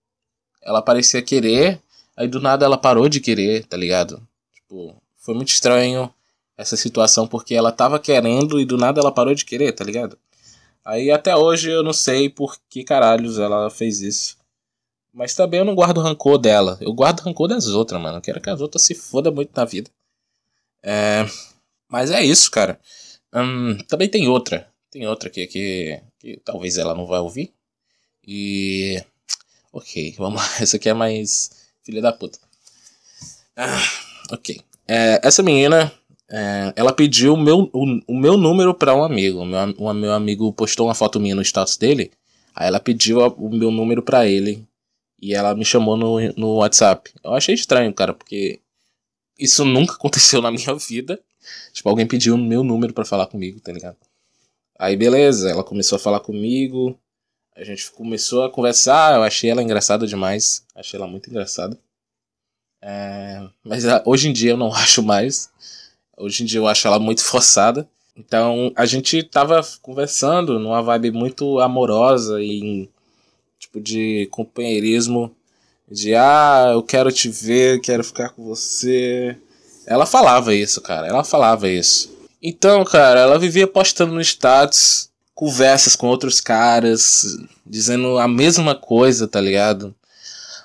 ela 0.62 0.80
parecia 0.80 1.22
querer, 1.22 1.82
aí 2.18 2.26
do 2.26 2.40
nada 2.40 2.66
ela 2.66 2.76
parou 2.76 3.08
de 3.08 3.20
querer, 3.20 3.64
tá 3.64 3.76
ligado? 3.76 4.20
Tipo, 4.52 5.00
foi 5.16 5.34
muito 5.34 5.48
estranho 5.48 6.12
essa 6.56 6.76
situação 6.76 7.28
porque 7.28 7.54
ela 7.54 7.70
tava 7.70 8.00
querendo 8.00 8.60
e 8.60 8.64
do 8.64 8.76
nada 8.76 9.00
ela 9.00 9.12
parou 9.12 9.34
de 9.34 9.44
querer, 9.44 9.72
tá 9.72 9.84
ligado? 9.84 10.18
Aí 10.84 11.12
até 11.12 11.36
hoje 11.36 11.70
eu 11.70 11.84
não 11.84 11.92
sei 11.92 12.28
por 12.28 12.56
que 12.68 12.82
caralhos 12.82 13.38
ela 13.38 13.70
fez 13.70 14.00
isso. 14.00 14.36
Mas 15.14 15.34
também 15.34 15.60
eu 15.60 15.64
não 15.64 15.74
guardo 15.74 16.00
rancor 16.00 16.38
dela. 16.38 16.76
Eu 16.80 16.92
guardo 16.92 17.20
rancor 17.20 17.46
das 17.46 17.68
outras, 17.68 18.00
mano. 18.00 18.18
Eu 18.18 18.22
quero 18.22 18.40
que 18.40 18.50
as 18.50 18.60
outras 18.60 18.82
se 18.82 18.94
foda 18.94 19.30
muito 19.30 19.50
na 19.54 19.64
vida. 19.64 19.90
É. 20.82 21.24
Mas 21.88 22.10
é 22.10 22.22
isso, 22.24 22.50
cara. 22.50 22.80
Hum, 23.34 23.78
também 23.88 24.08
tem 24.08 24.28
outra. 24.28 24.68
Tem 24.90 25.06
outra 25.06 25.28
aqui 25.28 25.46
que, 25.46 26.00
que 26.18 26.40
talvez 26.44 26.78
ela 26.78 26.94
não 26.94 27.06
vai 27.06 27.20
ouvir. 27.20 27.52
E. 28.26 29.02
Ok, 29.72 30.14
vamos 30.18 30.40
lá. 30.40 30.48
Essa 30.60 30.76
aqui 30.76 30.88
é 30.88 30.94
mais. 30.94 31.57
Filha 31.88 32.02
da 32.02 32.12
puta. 32.12 32.38
Ah, 33.56 33.82
ok. 34.30 34.60
É, 34.86 35.26
essa 35.26 35.42
menina. 35.42 35.90
É, 36.30 36.74
ela 36.76 36.92
pediu 36.92 37.32
o 37.32 37.36
meu, 37.38 37.70
o, 37.72 38.00
o 38.06 38.14
meu 38.14 38.36
número 38.36 38.74
para 38.74 38.94
um 38.94 39.02
amigo. 39.02 39.42
Meu, 39.46 39.74
um, 39.78 39.94
meu 39.94 40.12
amigo 40.12 40.52
postou 40.52 40.88
uma 40.88 40.94
foto 40.94 41.18
minha 41.18 41.34
no 41.34 41.40
status 41.40 41.78
dele. 41.78 42.12
Aí 42.54 42.66
ela 42.66 42.78
pediu 42.78 43.20
o 43.20 43.48
meu 43.48 43.70
número 43.70 44.02
para 44.02 44.26
ele. 44.26 44.68
E 45.18 45.34
ela 45.34 45.54
me 45.54 45.64
chamou 45.64 45.96
no, 45.96 46.20
no 46.36 46.56
WhatsApp. 46.56 47.10
Eu 47.24 47.32
achei 47.32 47.54
estranho, 47.54 47.94
cara, 47.94 48.12
porque 48.12 48.60
isso 49.38 49.64
nunca 49.64 49.94
aconteceu 49.96 50.42
na 50.42 50.50
minha 50.50 50.74
vida. 50.74 51.18
Tipo, 51.72 51.88
alguém 51.88 52.06
pediu 52.06 52.34
o 52.34 52.38
meu 52.38 52.62
número 52.62 52.92
para 52.92 53.06
falar 53.06 53.28
comigo, 53.28 53.60
tá 53.60 53.72
ligado? 53.72 53.96
Aí 54.78 54.94
beleza, 54.94 55.50
ela 55.50 55.64
começou 55.64 55.96
a 55.96 55.98
falar 55.98 56.20
comigo. 56.20 57.00
A 57.58 57.64
gente 57.64 57.90
começou 57.90 58.44
a 58.44 58.50
conversar, 58.50 59.16
eu 59.16 59.22
achei 59.24 59.50
ela 59.50 59.62
engraçada 59.62 60.06
demais. 60.06 60.64
Achei 60.76 60.96
ela 60.96 61.08
muito 61.08 61.28
engraçada. 61.28 61.76
É, 62.80 63.44
mas 63.64 63.82
hoje 64.04 64.28
em 64.28 64.32
dia 64.32 64.52
eu 64.52 64.56
não 64.56 64.70
acho 64.72 65.02
mais. 65.02 65.50
Hoje 66.16 66.44
em 66.44 66.46
dia 66.46 66.60
eu 66.60 66.68
acho 66.68 66.86
ela 66.86 67.00
muito 67.00 67.24
forçada. 67.24 67.88
Então 68.16 68.72
a 68.76 68.86
gente 68.86 69.24
tava 69.24 69.60
conversando 69.82 70.60
numa 70.60 70.80
vibe 70.80 71.10
muito 71.10 71.58
amorosa 71.58 72.40
e 72.40 72.88
tipo 73.58 73.80
de 73.80 74.28
companheirismo. 74.30 75.34
De 75.90 76.14
ah, 76.14 76.70
eu 76.74 76.82
quero 76.84 77.10
te 77.10 77.28
ver, 77.28 77.80
quero 77.80 78.04
ficar 78.04 78.28
com 78.28 78.44
você. 78.44 79.36
Ela 79.84 80.06
falava 80.06 80.54
isso, 80.54 80.80
cara. 80.80 81.08
Ela 81.08 81.24
falava 81.24 81.68
isso. 81.68 82.16
Então, 82.40 82.84
cara, 82.84 83.18
ela 83.18 83.36
vivia 83.36 83.66
postando 83.66 84.14
no 84.14 84.20
status 84.20 85.07
conversas 85.38 85.94
com 85.94 86.08
outros 86.08 86.40
caras, 86.40 87.36
dizendo 87.64 88.18
a 88.18 88.26
mesma 88.26 88.74
coisa, 88.74 89.28
tá 89.28 89.40
ligado? 89.40 89.94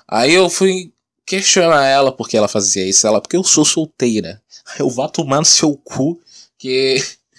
Aí 0.08 0.34
eu 0.34 0.50
fui 0.50 0.92
questionar 1.24 1.86
ela 1.86 2.10
porque 2.10 2.36
ela 2.36 2.48
fazia 2.48 2.84
isso. 2.84 3.06
Ela, 3.06 3.20
porque 3.20 3.36
eu 3.36 3.44
sou 3.44 3.64
solteira. 3.64 4.42
Eu 4.76 4.90
vá 4.90 5.08
tomar 5.08 5.38
no 5.38 5.44
seu 5.44 5.76
cu. 5.76 6.20
Que. 6.58 6.96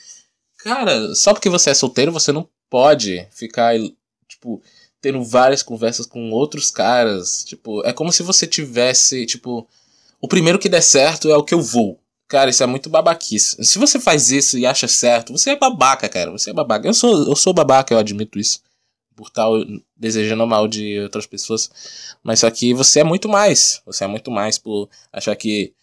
Cara, 0.63 1.13
só 1.13 1.33
porque 1.33 1.49
você 1.49 1.71
é 1.71 1.73
solteiro, 1.73 2.09
você 2.09 2.31
não 2.31 2.47
pode 2.69 3.27
ficar, 3.31 3.75
tipo, 4.29 4.63
tendo 5.01 5.21
várias 5.21 5.61
conversas 5.61 6.05
com 6.05 6.31
outros 6.31 6.71
caras. 6.71 7.43
Tipo, 7.43 7.85
é 7.85 7.91
como 7.91 8.13
se 8.13 8.23
você 8.23 8.47
tivesse, 8.47 9.25
tipo, 9.25 9.67
o 10.21 10.27
primeiro 10.29 10.57
que 10.57 10.69
der 10.69 10.81
certo 10.81 11.29
é 11.29 11.35
o 11.35 11.43
que 11.43 11.53
eu 11.53 11.61
vou. 11.61 11.99
Cara, 12.27 12.49
isso 12.49 12.63
é 12.63 12.65
muito 12.65 12.89
babaquice. 12.89 13.63
Se 13.63 13.77
você 13.77 13.99
faz 13.99 14.31
isso 14.31 14.57
e 14.57 14.65
acha 14.65 14.87
certo, 14.87 15.31
você 15.31 15.51
é 15.51 15.55
babaca, 15.55 16.09
cara. 16.09 16.31
Você 16.31 16.49
é 16.49 16.53
babaca. 16.53 16.87
Eu 16.87 16.93
sou, 16.93 17.27
eu 17.27 17.35
sou 17.35 17.53
babaca, 17.53 17.93
eu 17.93 17.99
admito 17.99 18.39
isso. 18.39 18.61
Por 19.15 19.27
estar 19.27 19.47
desejando 19.95 20.45
mal 20.47 20.67
de 20.67 20.99
outras 20.99 21.25
pessoas. 21.25 21.69
Mas 22.23 22.39
só 22.39 22.49
que 22.49 22.73
você 22.73 23.01
é 23.01 23.03
muito 23.03 23.29
mais. 23.29 23.81
Você 23.85 24.03
é 24.03 24.07
muito 24.07 24.31
mais 24.31 24.57
por 24.57 24.89
achar 25.13 25.35
que 25.35 25.73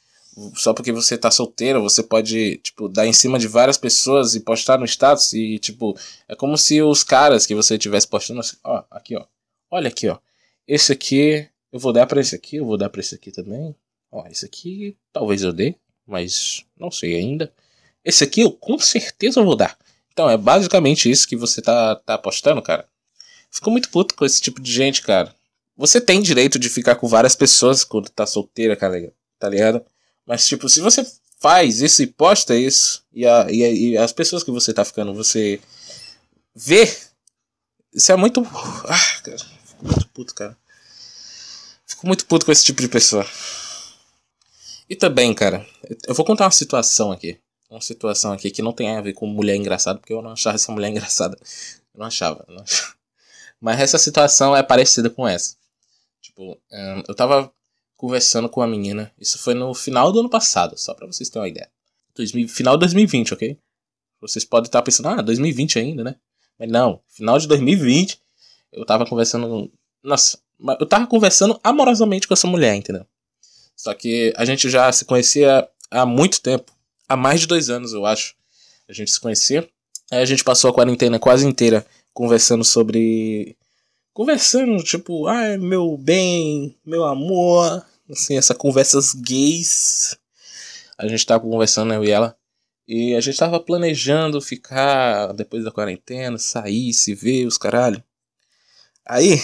só 0.54 0.72
porque 0.72 0.92
você 0.92 1.18
tá 1.18 1.30
solteiro, 1.30 1.82
você 1.82 2.02
pode, 2.02 2.56
tipo, 2.58 2.88
dar 2.88 3.06
em 3.06 3.12
cima 3.12 3.38
de 3.38 3.46
várias 3.46 3.76
pessoas 3.76 4.34
e 4.34 4.40
postar 4.40 4.78
no 4.78 4.86
status 4.86 5.32
e, 5.34 5.58
tipo, 5.58 5.96
é 6.26 6.34
como 6.34 6.56
se 6.56 6.80
os 6.80 7.04
caras 7.04 7.44
que 7.44 7.54
você 7.54 7.76
tivesse 7.76 8.08
postando 8.08 8.40
assim, 8.40 8.56
ó, 8.64 8.82
aqui, 8.90 9.14
ó. 9.14 9.26
Olha 9.70 9.88
aqui, 9.88 10.08
ó. 10.08 10.18
Esse 10.66 10.92
aqui 10.92 11.46
eu 11.70 11.78
vou 11.78 11.92
dar 11.92 12.06
para 12.06 12.20
esse 12.20 12.34
aqui, 12.34 12.56
eu 12.56 12.64
vou 12.64 12.78
dar 12.78 12.88
para 12.88 13.00
esse 13.00 13.14
aqui 13.14 13.30
também. 13.30 13.74
Ó, 14.10 14.26
esse 14.26 14.44
aqui 14.46 14.96
talvez 15.12 15.42
eu 15.42 15.52
dê 15.52 15.76
mas 16.06 16.64
não 16.78 16.90
sei 16.90 17.16
ainda. 17.16 17.52
Esse 18.04 18.24
aqui 18.24 18.40
eu 18.40 18.50
com 18.50 18.78
certeza 18.78 19.42
vou 19.42 19.56
dar. 19.56 19.76
Então 20.12 20.28
é 20.28 20.36
basicamente 20.36 21.10
isso 21.10 21.26
que 21.26 21.36
você 21.36 21.62
tá, 21.62 21.96
tá 21.96 22.14
apostando, 22.14 22.60
cara. 22.60 22.86
Fico 23.50 23.70
muito 23.70 23.90
puto 23.90 24.14
com 24.14 24.24
esse 24.24 24.40
tipo 24.40 24.60
de 24.60 24.72
gente, 24.72 25.02
cara. 25.02 25.34
Você 25.76 26.00
tem 26.00 26.20
direito 26.20 26.58
de 26.58 26.68
ficar 26.68 26.96
com 26.96 27.08
várias 27.08 27.34
pessoas 27.34 27.84
quando 27.84 28.08
tá 28.10 28.26
solteira, 28.26 28.76
cara, 28.76 29.12
tá 29.38 29.48
ligado? 29.48 29.84
Mas, 30.26 30.46
tipo, 30.46 30.68
se 30.68 30.80
você 30.80 31.06
faz 31.40 31.80
isso 31.80 32.02
e 32.02 32.06
posta 32.06 32.54
isso, 32.56 33.04
e, 33.12 33.26
a, 33.26 33.46
e, 33.50 33.64
a, 33.64 33.68
e 33.68 33.96
as 33.96 34.12
pessoas 34.12 34.44
que 34.44 34.50
você 34.50 34.72
tá 34.72 34.84
ficando, 34.84 35.12
você 35.14 35.60
vê, 36.54 36.84
isso 37.92 38.12
é 38.12 38.16
muito. 38.16 38.40
Ah, 38.86 39.20
cara, 39.22 39.38
fico 39.38 39.84
muito 39.84 40.08
puto, 40.08 40.34
cara. 40.34 40.56
Fico 41.86 42.06
muito 42.06 42.26
puto 42.26 42.46
com 42.46 42.52
esse 42.52 42.64
tipo 42.64 42.80
de 42.80 42.88
pessoa. 42.88 43.26
E 44.92 44.94
também, 44.94 45.32
cara, 45.32 45.66
eu 46.06 46.14
vou 46.14 46.22
contar 46.22 46.44
uma 46.44 46.50
situação 46.50 47.10
aqui. 47.10 47.40
Uma 47.70 47.80
situação 47.80 48.30
aqui 48.30 48.50
que 48.50 48.60
não 48.60 48.74
tem 48.74 48.94
a 48.94 49.00
ver 49.00 49.14
com 49.14 49.26
mulher 49.26 49.56
engraçada, 49.56 49.98
porque 49.98 50.12
eu 50.12 50.20
não 50.20 50.32
achava 50.32 50.56
essa 50.56 50.70
mulher 50.70 50.88
engraçada. 50.92 51.34
Eu 51.94 52.00
não 52.00 52.04
achava, 52.04 52.44
não 52.46 52.62
achava. 52.62 52.94
Mas 53.58 53.80
essa 53.80 53.96
situação 53.96 54.54
é 54.54 54.62
parecida 54.62 55.08
com 55.08 55.26
essa. 55.26 55.56
Tipo, 56.20 56.60
eu 57.08 57.14
tava 57.14 57.50
conversando 57.96 58.50
com 58.50 58.60
uma 58.60 58.66
menina. 58.66 59.10
Isso 59.18 59.38
foi 59.38 59.54
no 59.54 59.72
final 59.72 60.12
do 60.12 60.20
ano 60.20 60.28
passado, 60.28 60.76
só 60.76 60.92
pra 60.92 61.06
vocês 61.06 61.30
terem 61.30 61.40
uma 61.40 61.48
ideia. 61.48 61.70
2000, 62.14 62.46
final 62.48 62.76
de 62.76 62.80
2020, 62.80 63.32
ok? 63.32 63.58
Vocês 64.20 64.44
podem 64.44 64.68
estar 64.68 64.82
pensando, 64.82 65.08
ah, 65.08 65.22
2020 65.22 65.78
ainda, 65.78 66.04
né? 66.04 66.16
Mas 66.58 66.70
não, 66.70 67.00
final 67.08 67.38
de 67.38 67.48
2020, 67.48 68.20
eu 68.70 68.84
tava 68.84 69.06
conversando. 69.06 69.72
Nossa, 70.02 70.38
eu 70.78 70.84
tava 70.84 71.06
conversando 71.06 71.58
amorosamente 71.64 72.28
com 72.28 72.34
essa 72.34 72.46
mulher, 72.46 72.74
entendeu? 72.74 73.06
Só 73.82 73.92
que 73.94 74.32
a 74.36 74.44
gente 74.44 74.70
já 74.70 74.92
se 74.92 75.04
conhecia 75.04 75.68
há 75.90 76.06
muito 76.06 76.40
tempo. 76.40 76.70
Há 77.08 77.16
mais 77.16 77.40
de 77.40 77.48
dois 77.48 77.68
anos, 77.68 77.92
eu 77.92 78.06
acho. 78.06 78.36
A 78.88 78.92
gente 78.92 79.10
se 79.10 79.18
conhecia. 79.18 79.68
Aí 80.08 80.20
a 80.20 80.24
gente 80.24 80.44
passou 80.44 80.70
a 80.70 80.72
quarentena 80.72 81.18
quase 81.18 81.44
inteira 81.44 81.84
conversando 82.14 82.62
sobre. 82.62 83.56
Conversando, 84.14 84.80
tipo, 84.84 85.26
ai, 85.26 85.58
meu 85.58 85.98
bem, 85.98 86.78
meu 86.86 87.04
amor. 87.04 87.84
Assim, 88.08 88.36
essas 88.36 88.56
conversas 88.56 89.14
gays. 89.14 90.16
A 90.96 91.08
gente 91.08 91.26
tava 91.26 91.42
conversando, 91.42 91.92
eu 91.92 92.04
e 92.04 92.10
ela. 92.10 92.36
E 92.86 93.16
a 93.16 93.20
gente 93.20 93.36
tava 93.36 93.58
planejando 93.58 94.40
ficar 94.40 95.32
depois 95.32 95.64
da 95.64 95.72
quarentena, 95.72 96.38
sair, 96.38 96.94
se 96.94 97.16
ver, 97.16 97.46
os 97.46 97.58
caralho. 97.58 98.00
Aí, 99.04 99.42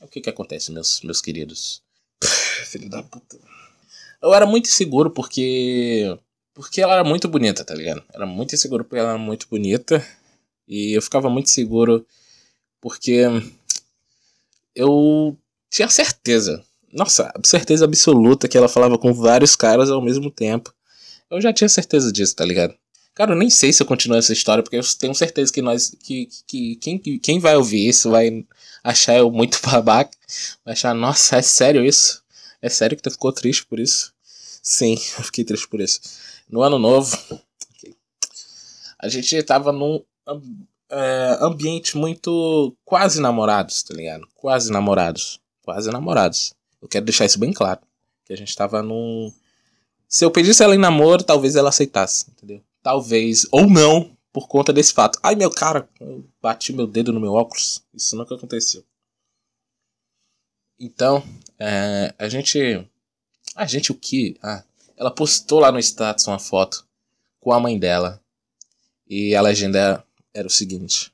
o 0.00 0.08
que 0.08 0.20
que 0.20 0.30
acontece, 0.30 0.72
meus, 0.72 1.02
meus 1.02 1.20
queridos? 1.20 1.84
Filho 2.64 2.90
da 2.90 3.04
puta 3.04 3.45
eu 4.26 4.34
era 4.34 4.46
muito 4.46 4.66
inseguro 4.66 5.10
porque. 5.10 6.18
Porque 6.54 6.80
ela 6.80 6.94
era 6.94 7.04
muito 7.04 7.28
bonita, 7.28 7.64
tá 7.64 7.74
ligado? 7.74 8.02
Era 8.12 8.26
muito 8.26 8.54
inseguro 8.54 8.84
porque 8.84 8.98
ela 8.98 9.10
era 9.10 9.18
muito 9.18 9.46
bonita. 9.48 10.04
E 10.66 10.96
eu 10.96 11.02
ficava 11.02 11.30
muito 11.30 11.50
seguro 11.50 12.06
porque. 12.80 13.22
Eu 14.74 15.36
tinha 15.70 15.88
certeza. 15.88 16.62
Nossa, 16.92 17.32
certeza 17.44 17.84
absoluta 17.84 18.48
que 18.48 18.56
ela 18.56 18.68
falava 18.68 18.98
com 18.98 19.12
vários 19.12 19.54
caras 19.54 19.90
ao 19.90 20.02
mesmo 20.02 20.30
tempo. 20.30 20.72
Eu 21.30 21.40
já 21.40 21.52
tinha 21.52 21.68
certeza 21.68 22.12
disso, 22.12 22.34
tá 22.34 22.44
ligado? 22.44 22.74
Cara, 23.14 23.32
eu 23.32 23.36
nem 23.36 23.50
sei 23.50 23.72
se 23.72 23.82
eu 23.82 23.86
continuo 23.86 24.18
essa 24.18 24.32
história, 24.32 24.62
porque 24.62 24.76
eu 24.76 24.82
tenho 24.98 25.14
certeza 25.14 25.52
que 25.52 25.62
nós. 25.62 25.94
que, 26.02 26.28
que 26.46 26.76
quem, 26.76 26.98
quem 26.98 27.38
vai 27.38 27.56
ouvir 27.56 27.88
isso 27.88 28.10
vai 28.10 28.44
achar 28.82 29.16
eu 29.16 29.30
muito 29.30 29.60
babaca. 29.64 30.10
Vai 30.64 30.72
achar, 30.72 30.94
nossa, 30.94 31.36
é 31.36 31.42
sério 31.42 31.84
isso? 31.84 32.22
É 32.60 32.68
sério 32.68 32.96
que 32.96 33.02
tu 33.02 33.10
ficou 33.10 33.32
triste 33.32 33.64
por 33.66 33.78
isso? 33.78 34.15
Sim, 34.68 34.94
eu 35.16 35.22
fiquei 35.22 35.44
triste 35.44 35.68
por 35.68 35.80
isso. 35.80 36.00
No 36.50 36.60
ano 36.60 36.76
novo, 36.76 37.16
a 38.98 39.08
gente 39.08 39.40
tava 39.44 39.70
num 39.70 40.02
é, 40.90 41.38
ambiente 41.40 41.96
muito 41.96 42.76
quase 42.84 43.20
namorados, 43.20 43.84
tá 43.84 43.94
ligado? 43.94 44.26
Quase 44.34 44.72
namorados. 44.72 45.40
Quase 45.62 45.88
namorados. 45.92 46.52
Eu 46.82 46.88
quero 46.88 47.04
deixar 47.04 47.26
isso 47.26 47.38
bem 47.38 47.52
claro. 47.52 47.80
Que 48.24 48.32
a 48.32 48.36
gente 48.36 48.56
tava 48.56 48.82
num. 48.82 49.32
Se 50.08 50.24
eu 50.24 50.32
pedisse 50.32 50.64
ela 50.64 50.74
em 50.74 50.78
namoro, 50.78 51.22
talvez 51.22 51.54
ela 51.54 51.68
aceitasse, 51.68 52.26
entendeu? 52.30 52.60
Talvez, 52.82 53.46
ou 53.52 53.70
não, 53.70 54.16
por 54.32 54.48
conta 54.48 54.72
desse 54.72 54.92
fato. 54.92 55.18
Ai, 55.22 55.36
meu 55.36 55.50
cara, 55.50 55.88
eu 56.00 56.24
bati 56.42 56.72
meu 56.72 56.88
dedo 56.88 57.12
no 57.12 57.20
meu 57.20 57.34
óculos. 57.34 57.84
Isso 57.94 58.16
nunca 58.16 58.34
aconteceu. 58.34 58.84
Então, 60.78 61.22
é, 61.56 62.12
a 62.18 62.28
gente. 62.28 62.88
A 63.56 63.64
gente 63.64 63.90
o 63.90 63.94
que? 63.94 64.36
Ah, 64.42 64.62
ela 64.98 65.10
postou 65.10 65.60
lá 65.60 65.72
no 65.72 65.78
status 65.78 66.26
uma 66.26 66.38
foto 66.38 66.86
com 67.40 67.52
a 67.52 67.58
mãe 67.58 67.78
dela. 67.78 68.20
E 69.08 69.34
a 69.34 69.40
legenda 69.40 70.04
era 70.34 70.46
o 70.46 70.50
seguinte: 70.50 71.10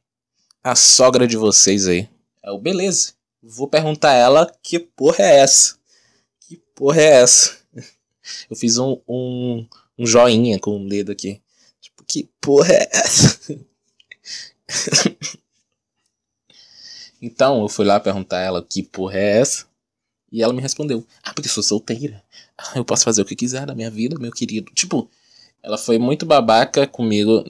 A 0.63 0.75
sogra 0.75 1.25
de 1.25 1.37
vocês 1.37 1.87
aí. 1.87 2.09
É 2.43 2.51
o 2.51 2.59
beleza. 2.59 3.13
Vou 3.41 3.69
perguntar 3.69 4.11
a 4.11 4.15
ela 4.15 4.53
que 4.61 4.81
porra 4.81 5.23
é 5.23 5.39
essa? 5.39 5.77
Que 6.41 6.57
porra 6.75 7.01
é 7.01 7.23
essa? 7.23 7.59
Eu 8.51 8.57
fiz 8.57 8.77
um, 8.77 9.01
um, 9.07 9.65
um 9.97 10.05
joinha 10.05 10.59
com 10.59 10.73
o 10.73 10.79
um 10.79 10.89
dedo 10.89 11.13
aqui. 11.13 11.41
Tipo, 11.81 12.03
que 12.05 12.29
porra 12.41 12.73
é 12.73 12.89
essa? 12.93 13.39
então 17.23 17.63
eu 17.63 17.69
fui 17.69 17.85
lá 17.85 18.01
perguntar 18.01 18.39
a 18.39 18.43
ela 18.43 18.65
que 18.65 18.83
porra 18.83 19.19
é 19.19 19.41
essa. 19.41 19.67
E 20.31 20.43
ela 20.43 20.53
me 20.53 20.63
respondeu: 20.63 21.07
Ah, 21.23 21.35
porque 21.35 21.49
sou 21.49 21.63
solteira. 21.63 22.25
Eu 22.75 22.85
posso 22.85 23.05
fazer 23.05 23.23
o 23.23 23.25
que 23.25 23.37
quiser 23.37 23.67
na 23.67 23.75
minha 23.75 23.91
vida, 23.91 24.19
meu 24.19 24.31
querido. 24.31 24.73
Tipo, 24.75 25.09
ela 25.63 25.79
foi 25.79 25.99
muito 25.99 26.27
babaca 26.27 26.87
comigo. 26.87 27.45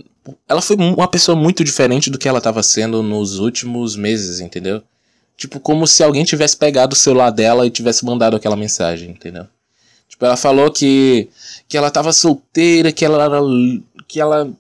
Ela 0.49 0.63
foi 0.63 0.77
uma 0.77 1.09
pessoa 1.09 1.37
muito 1.37 1.65
diferente 1.65 2.11
do 2.11 2.19
que 2.19 2.29
ela 2.29 2.39
estava 2.39 2.63
sendo 2.63 3.03
nos 3.03 3.39
últimos 3.39 3.97
meses, 3.97 4.41
entendeu? 4.41 4.83
Tipo, 5.37 5.59
como 5.59 5.87
se 5.87 6.03
alguém 6.05 6.25
tivesse 6.25 6.57
pegado 6.57 6.95
o 6.95 6.99
celular 6.99 7.31
dela 7.31 7.67
e 7.67 7.71
tivesse 7.71 8.05
mandado 8.05 8.37
aquela 8.37 8.57
mensagem, 8.57 9.11
entendeu? 9.11 9.47
Tipo, 10.09 10.27
ela 10.27 10.37
falou 10.37 10.71
que 10.71 11.29
que 11.69 11.77
ela 11.77 11.91
tava 11.91 12.13
solteira, 12.13 12.93
que 12.93 13.05
ela 13.05 13.25
era 13.25 13.41
que 14.07 14.21
ela 14.21 14.53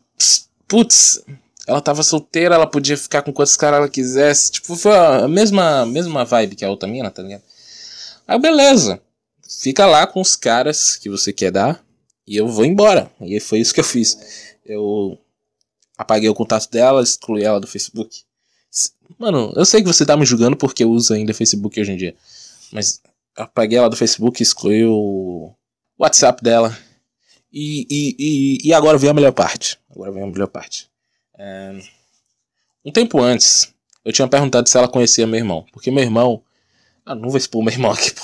putz, 0.66 1.22
ela 1.66 1.80
tava 1.80 2.02
solteira, 2.02 2.54
ela 2.54 2.66
podia 2.66 2.96
ficar 2.96 3.22
com 3.22 3.32
quantos 3.32 3.54
caras 3.56 3.78
ela 3.78 3.88
quisesse. 3.88 4.50
Tipo, 4.50 4.74
foi 4.74 4.96
a 4.96 5.28
mesma 5.28 5.84
mesma 5.86 6.24
vibe 6.24 6.56
que 6.56 6.64
a 6.64 6.70
outra 6.70 6.88
mina, 6.88 7.10
tá 7.10 7.22
ligado? 7.22 7.42
Aí 8.26 8.38
beleza. 8.40 9.00
Fica 9.62 9.86
lá 9.86 10.08
com 10.08 10.20
os 10.20 10.34
caras 10.34 10.96
que 10.96 11.08
você 11.08 11.32
quer 11.32 11.52
dar 11.52 11.86
e 12.26 12.36
eu 12.36 12.48
vou 12.48 12.64
embora. 12.64 13.08
E 13.20 13.38
foi 13.38 13.60
isso 13.60 13.72
que 13.72 13.78
eu 13.78 13.84
fiz. 13.84 14.56
Eu 14.66 15.16
apaguei 15.96 16.28
o 16.28 16.34
contato 16.34 16.68
dela, 16.68 17.00
excluí 17.00 17.44
ela 17.44 17.60
do 17.60 17.66
Facebook. 17.68 18.24
Mano, 19.16 19.52
eu 19.54 19.64
sei 19.64 19.80
que 19.80 19.86
você 19.86 20.04
tá 20.04 20.16
me 20.16 20.26
julgando 20.26 20.56
porque 20.56 20.84
usa 20.84 21.14
ainda 21.14 21.32
Facebook 21.32 21.80
hoje 21.80 21.92
em 21.92 21.96
dia. 21.96 22.16
Mas 22.72 23.00
apaguei 23.36 23.78
ela 23.78 23.88
do 23.88 23.96
Facebook, 23.96 24.42
excluí 24.42 24.84
o 24.84 25.54
WhatsApp 25.96 26.42
dela. 26.42 26.76
E, 27.52 27.86
e, 27.88 28.16
e, 28.18 28.68
e, 28.68 28.74
agora 28.74 28.98
vem 28.98 29.10
a 29.10 29.14
melhor 29.14 29.32
parte. 29.32 29.78
Agora 29.88 30.10
vem 30.10 30.24
a 30.24 30.26
melhor 30.26 30.48
parte. 30.48 30.90
É... 31.38 31.80
Um 32.84 32.90
tempo 32.90 33.20
antes, 33.20 33.72
eu 34.04 34.12
tinha 34.12 34.26
perguntado 34.26 34.68
se 34.68 34.76
ela 34.76 34.88
conhecia 34.88 35.24
meu 35.24 35.38
irmão. 35.38 35.64
Porque 35.72 35.88
meu 35.88 36.02
irmão. 36.02 36.42
Ah, 37.06 37.14
não 37.14 37.28
vou 37.28 37.38
expor 37.38 37.62
meu 37.62 37.72
irmão 37.72 37.92
aqui, 37.92 38.10
pô. 38.10 38.22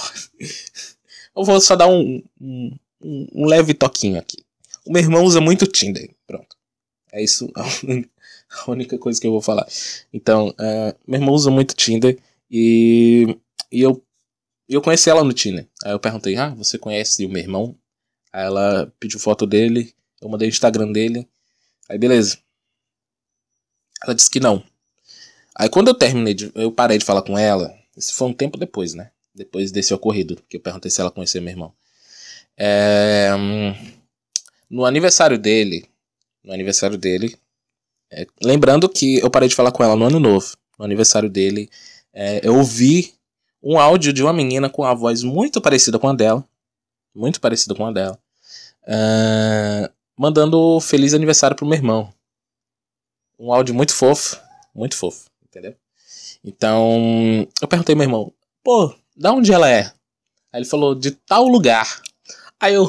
Eu 1.39 1.45
vou 1.45 1.61
só 1.61 1.77
dar 1.77 1.87
um, 1.87 2.21
um, 2.41 2.77
um 3.01 3.47
leve 3.47 3.73
toquinho 3.73 4.19
aqui. 4.19 4.39
O 4.85 4.93
meu 4.93 5.01
irmão 5.01 5.23
usa 5.23 5.41
muito 5.41 5.69
Tinder. 5.69 6.11
Pronto. 6.27 6.57
É 7.13 7.23
isso 7.23 7.49
a 7.55 7.63
única 8.69 8.99
coisa 8.99 9.21
que 9.21 9.27
eu 9.27 9.31
vou 9.31 9.41
falar. 9.41 9.65
Então, 10.13 10.49
uh, 10.49 10.99
meu 11.07 11.21
irmão 11.21 11.33
usa 11.33 11.49
muito 11.49 11.77
Tinder 11.77 12.19
e, 12.51 13.39
e 13.71 13.81
eu, 13.81 14.03
eu 14.69 14.83
conheci 14.83 15.09
ela 15.09 15.23
no 15.23 15.33
Tinder. 15.33 15.69
Aí 15.85 15.93
eu 15.93 16.01
perguntei, 16.01 16.37
ah, 16.37 16.51
você 16.51 16.77
conhece 16.77 17.25
o 17.25 17.29
meu 17.29 17.41
irmão? 17.41 17.77
Aí 18.33 18.45
ela 18.45 18.93
pediu 18.99 19.21
foto 19.21 19.47
dele, 19.47 19.95
eu 20.21 20.29
mandei 20.29 20.49
o 20.49 20.51
Instagram 20.51 20.91
dele. 20.91 21.29
Aí 21.89 21.99
beleza. 21.99 22.39
Ela 24.03 24.15
disse 24.15 24.29
que 24.29 24.41
não. 24.41 24.61
Aí 25.55 25.69
quando 25.69 25.87
eu 25.87 25.95
terminei, 25.95 26.35
de, 26.35 26.51
eu 26.57 26.73
parei 26.73 26.99
de 26.99 27.05
falar 27.05 27.23
com 27.23 27.39
ela, 27.39 27.73
isso 27.97 28.13
foi 28.13 28.27
um 28.27 28.35
tempo 28.35 28.59
depois, 28.59 28.93
né? 28.93 29.13
Depois 29.39 29.71
desse 29.71 29.95
ocorrido, 29.95 30.37
que 30.49 30.57
eu 30.57 30.61
perguntei 30.61 30.91
se 30.91 31.01
ela 31.01 31.11
conhecia 31.11 31.41
meu 31.41 31.51
irmão. 31.51 31.73
É, 32.57 33.31
no 34.69 34.85
aniversário 34.85 35.39
dele, 35.39 35.87
no 36.43 36.53
aniversário 36.53 36.99
dele, 36.99 37.37
é, 38.11 38.27
lembrando 38.43 38.89
que 38.89 39.19
eu 39.19 39.31
parei 39.31 39.49
de 39.49 39.55
falar 39.55 39.71
com 39.71 39.85
ela 39.85 39.95
no 39.95 40.07
ano 40.07 40.19
novo, 40.19 40.57
no 40.79 40.85
aniversário 40.85 41.31
dele, 41.31 41.71
é, 42.13 42.41
eu 42.43 42.57
ouvi 42.57 43.15
um 43.63 43.79
áudio 43.79 44.13
de 44.13 44.23
uma 44.23 44.33
menina 44.33 44.69
com 44.69 44.85
a 44.85 44.95
voz 44.95 45.23
muito 45.23 45.61
parecida 45.61 45.99
com 45.99 46.09
a 46.09 46.15
dela, 46.15 46.45
muito 47.15 47.41
parecida 47.41 47.75
com 47.75 47.87
a 47.87 47.93
dela, 47.93 48.19
uh, 48.85 49.93
mandando 50.17 50.81
feliz 50.81 51.15
aniversário 51.15 51.57
pro 51.57 51.67
meu 51.67 51.77
irmão. 51.77 52.13
Um 53.39 53.53
áudio 53.53 53.75
muito 53.75 53.95
fofo, 53.95 54.41
muito 54.75 54.97
fofo, 54.97 55.29
entendeu? 55.45 55.77
Então, 56.45 57.47
eu 57.61 57.69
perguntei 57.69 57.95
meu 57.95 58.05
irmão, 58.05 58.33
pô, 58.63 58.95
da 59.19 59.33
onde 59.33 59.53
ela 59.53 59.69
é? 59.69 59.93
Aí 60.53 60.61
ele 60.61 60.65
falou, 60.65 60.95
de 60.95 61.11
tal 61.11 61.47
lugar. 61.49 62.01
Aí 62.61 62.75
eu. 62.75 62.89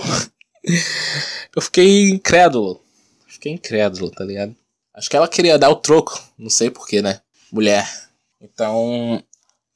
eu 1.56 1.62
fiquei 1.62 2.10
incrédulo. 2.12 2.82
Fiquei 3.28 3.52
incrédulo, 3.52 4.12
tá 4.12 4.24
ligado? 4.24 4.56
Acho 4.94 5.10
que 5.10 5.16
ela 5.16 5.28
queria 5.28 5.58
dar 5.58 5.70
o 5.70 5.76
troco. 5.76 6.22
Não 6.38 6.50
sei 6.50 6.70
porquê, 6.70 7.02
né? 7.02 7.22
Mulher. 7.52 7.88
Então. 8.40 9.24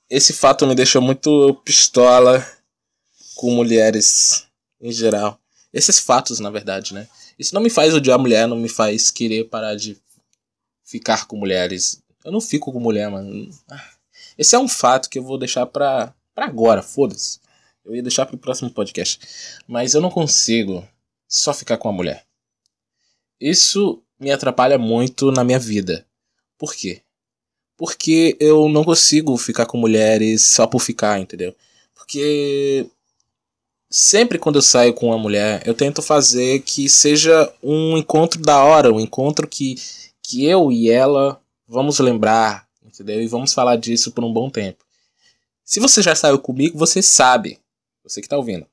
Esse 0.10 0.32
fato 0.32 0.68
me 0.68 0.76
deixou 0.76 1.02
muito 1.02 1.56
pistola 1.66 2.46
com 3.36 3.50
mulheres 3.50 4.46
em 4.80 4.92
geral. 4.92 5.40
Esses 5.74 5.98
fatos, 5.98 6.40
na 6.40 6.52
verdade, 6.52 6.94
né? 6.94 7.08
Isso 7.40 7.56
não 7.56 7.62
me 7.62 7.70
faz 7.70 7.96
odiar 7.96 8.20
mulher, 8.20 8.48
não 8.48 8.58
me 8.58 8.70
faz 8.70 9.10
querer 9.10 9.46
parar 9.46 9.74
de 9.76 9.98
ficar 10.84 11.26
com 11.26 11.36
mulheres. 11.36 12.00
Eu 12.24 12.32
não 12.32 12.40
fico 12.40 12.72
com 12.72 12.80
mulher, 12.80 13.10
mano. 13.10 13.50
Ah, 13.72 13.90
esse 14.38 14.56
é 14.56 14.60
um 14.60 14.68
fato 14.68 15.10
que 15.10 15.18
eu 15.18 15.24
vou 15.24 15.40
deixar 15.40 15.66
pra, 15.66 16.14
pra 16.34 16.46
agora, 16.46 16.82
foda-se. 16.82 17.40
Eu 17.86 17.96
ia 17.96 18.02
deixar 18.02 18.26
pro 18.26 18.38
próximo 18.38 18.72
podcast. 18.72 19.20
Mas 19.68 19.94
eu 19.94 20.02
não 20.02 20.10
consigo 20.10 20.88
só 21.28 21.54
ficar 21.54 21.78
com 21.78 21.90
a 21.90 21.94
mulher. 21.94 22.26
Isso 23.40 24.02
me 24.20 24.32
atrapalha 24.32 24.78
muito 24.78 25.32
na 25.32 25.44
minha 25.44 25.60
vida. 25.60 26.06
Por 26.58 26.74
quê? 26.74 27.02
Porque 27.78 28.38
eu 28.40 28.70
não 28.70 28.84
consigo 28.84 29.36
ficar 29.38 29.66
com 29.66 29.78
mulheres 29.78 30.44
só 30.44 30.66
por 30.66 30.80
ficar, 30.80 31.20
entendeu? 31.20 31.54
Porque 31.94 32.88
sempre 33.90 34.40
quando 34.40 34.56
eu 34.56 34.62
saio 34.62 34.94
com 34.94 35.08
uma 35.08 35.18
mulher, 35.18 35.62
eu 35.66 35.74
tento 35.74 36.02
fazer 36.02 36.62
que 36.62 36.88
seja 36.88 37.54
um 37.62 37.98
encontro 37.98 38.42
da 38.42 38.64
hora, 38.64 38.94
um 38.94 39.00
encontro 39.00 39.48
que, 39.48 39.76
que 40.22 40.46
eu 40.46 40.72
e 40.72 40.90
ela 40.90 41.42
vamos 41.68 42.00
lembrar, 42.00 42.68
entendeu? 42.84 43.22
E 43.22 43.28
vamos 43.28 43.54
falar 43.54 43.76
disso 43.76 44.12
por 44.12 44.24
um 44.24 44.32
bom 44.32 44.50
tempo. 44.50 44.84
Se 45.64 45.80
você 45.80 46.02
já 46.02 46.16
saiu 46.16 46.40
comigo, 46.40 46.78
você 46.78 47.02
sabe 47.02 47.60
você 48.04 48.22
que 48.22 48.28
tá 48.28 48.38
ouvindo. 48.38 48.68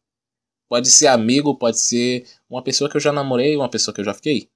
Pode 0.68 0.90
ser 0.90 1.06
amigo, 1.06 1.54
pode 1.54 1.78
ser 1.78 2.26
uma 2.48 2.62
pessoa 2.62 2.90
que 2.90 2.96
eu 2.96 3.00
já 3.00 3.12
namorei, 3.12 3.56
uma 3.56 3.68
pessoa 3.68 3.94
que 3.94 4.00
eu 4.00 4.04
já 4.04 4.14
fiquei. 4.14 4.48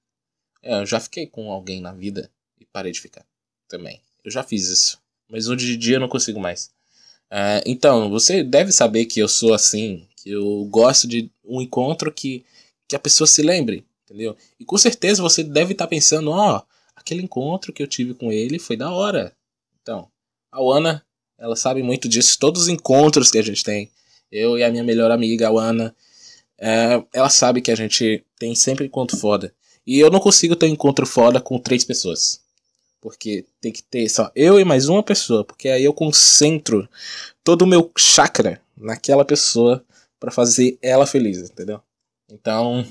É, 0.61 0.81
eu 0.81 0.85
já 0.85 0.99
fiquei 0.99 1.27
com 1.27 1.51
alguém 1.51 1.81
na 1.81 1.93
vida 1.93 2.29
e 2.59 2.65
parei 2.65 2.91
de 2.91 3.01
ficar 3.01 3.25
também. 3.67 4.01
Eu 4.23 4.31
já 4.31 4.43
fiz 4.43 4.67
isso. 4.67 5.01
Mas 5.29 5.47
hoje 5.47 5.75
em 5.75 5.79
dia 5.79 5.95
eu 5.95 5.99
não 5.99 6.09
consigo 6.09 6.39
mais. 6.39 6.71
É, 7.29 7.63
então, 7.65 8.09
você 8.09 8.43
deve 8.43 8.71
saber 8.71 9.05
que 9.05 9.19
eu 9.19 9.27
sou 9.27 9.53
assim, 9.53 10.07
que 10.17 10.29
eu 10.29 10.65
gosto 10.65 11.07
de 11.07 11.29
um 11.43 11.61
encontro 11.61 12.11
que, 12.11 12.45
que 12.87 12.95
a 12.95 12.99
pessoa 12.99 13.27
se 13.27 13.41
lembre, 13.41 13.85
entendeu? 14.03 14.37
E 14.59 14.65
com 14.65 14.77
certeza 14.77 15.21
você 15.21 15.43
deve 15.43 15.73
estar 15.73 15.85
tá 15.85 15.89
pensando, 15.89 16.31
ó, 16.31 16.57
oh, 16.57 16.61
aquele 16.95 17.23
encontro 17.23 17.73
que 17.73 17.81
eu 17.81 17.87
tive 17.87 18.13
com 18.13 18.31
ele 18.31 18.59
foi 18.59 18.77
da 18.77 18.91
hora. 18.91 19.35
Então, 19.81 20.09
a 20.51 20.59
Ana, 20.59 21.05
ela 21.45 21.55
sabe 21.55 21.83
muito 21.83 22.09
disso, 22.09 22.39
todos 22.39 22.63
os 22.63 22.67
encontros 22.67 23.29
que 23.29 23.37
a 23.37 23.43
gente 23.43 23.63
tem 23.63 23.91
eu 24.31 24.57
e 24.57 24.63
a 24.63 24.71
minha 24.71 24.83
melhor 24.83 25.11
amiga, 25.11 25.47
a 25.47 25.51
Ana, 25.51 25.95
é, 26.57 27.03
ela 27.13 27.29
sabe 27.29 27.61
que 27.61 27.71
a 27.71 27.75
gente 27.75 28.25
tem 28.37 28.55
sempre 28.55 28.85
encontro 28.85 29.17
foda. 29.17 29.53
E 29.85 29.99
eu 29.99 30.09
não 30.09 30.19
consigo 30.19 30.55
ter 30.55 30.65
um 30.65 30.69
encontro 30.69 31.05
foda 31.05 31.39
com 31.39 31.59
três 31.59 31.83
pessoas. 31.83 32.41
Porque 32.99 33.45
tem 33.61 33.71
que 33.71 33.83
ter 33.83 34.09
só 34.09 34.31
eu 34.35 34.59
e 34.59 34.65
mais 34.65 34.89
uma 34.89 35.03
pessoa. 35.03 35.43
Porque 35.43 35.69
aí 35.69 35.83
eu 35.83 35.93
concentro 35.93 36.89
todo 37.43 37.61
o 37.61 37.67
meu 37.67 37.91
chakra 37.97 38.61
naquela 38.75 39.23
pessoa 39.23 39.85
para 40.19 40.31
fazer 40.31 40.77
ela 40.81 41.05
feliz, 41.05 41.37
entendeu? 41.37 41.81
Então, 42.29 42.85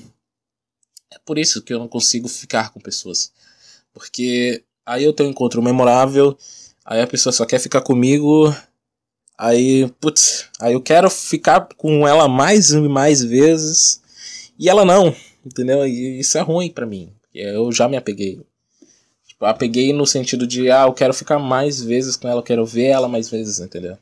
é 1.11 1.19
por 1.25 1.37
isso 1.37 1.61
que 1.61 1.73
eu 1.73 1.79
não 1.79 1.87
consigo 1.87 2.29
ficar 2.29 2.71
com 2.71 2.79
pessoas. 2.79 3.31
Porque 3.93 4.63
aí 4.85 5.03
eu 5.03 5.11
tenho 5.11 5.27
um 5.27 5.31
encontro 5.31 5.61
memorável, 5.61 6.37
aí 6.85 7.01
a 7.01 7.07
pessoa 7.07 7.33
só 7.33 7.45
quer 7.45 7.59
ficar 7.59 7.81
comigo 7.81 8.53
Aí, 9.37 9.89
putz, 9.99 10.47
aí 10.59 10.73
eu 10.73 10.81
quero 10.81 11.09
ficar 11.09 11.67
com 11.75 12.07
ela 12.07 12.27
mais 12.27 12.71
e 12.71 12.79
mais 12.79 13.21
vezes. 13.21 14.01
E 14.57 14.69
ela 14.69 14.85
não, 14.85 15.13
entendeu? 15.45 15.85
E 15.85 16.19
isso 16.19 16.37
é 16.37 16.41
ruim 16.41 16.71
para 16.71 16.85
mim. 16.85 17.11
Eu 17.33 17.71
já 17.71 17.89
me 17.89 17.97
apeguei. 17.97 18.41
Tipo, 19.27 19.45
apeguei 19.45 19.91
no 19.91 20.07
sentido 20.07 20.47
de, 20.47 20.71
ah, 20.71 20.83
eu 20.83 20.93
quero 20.93 21.13
ficar 21.13 21.37
mais 21.37 21.81
vezes 21.81 22.15
com 22.15 22.29
ela, 22.29 22.39
eu 22.39 22.43
quero 22.43 22.65
ver 22.65 22.85
ela 22.85 23.09
mais 23.09 23.29
vezes, 23.29 23.59
entendeu? 23.59 23.97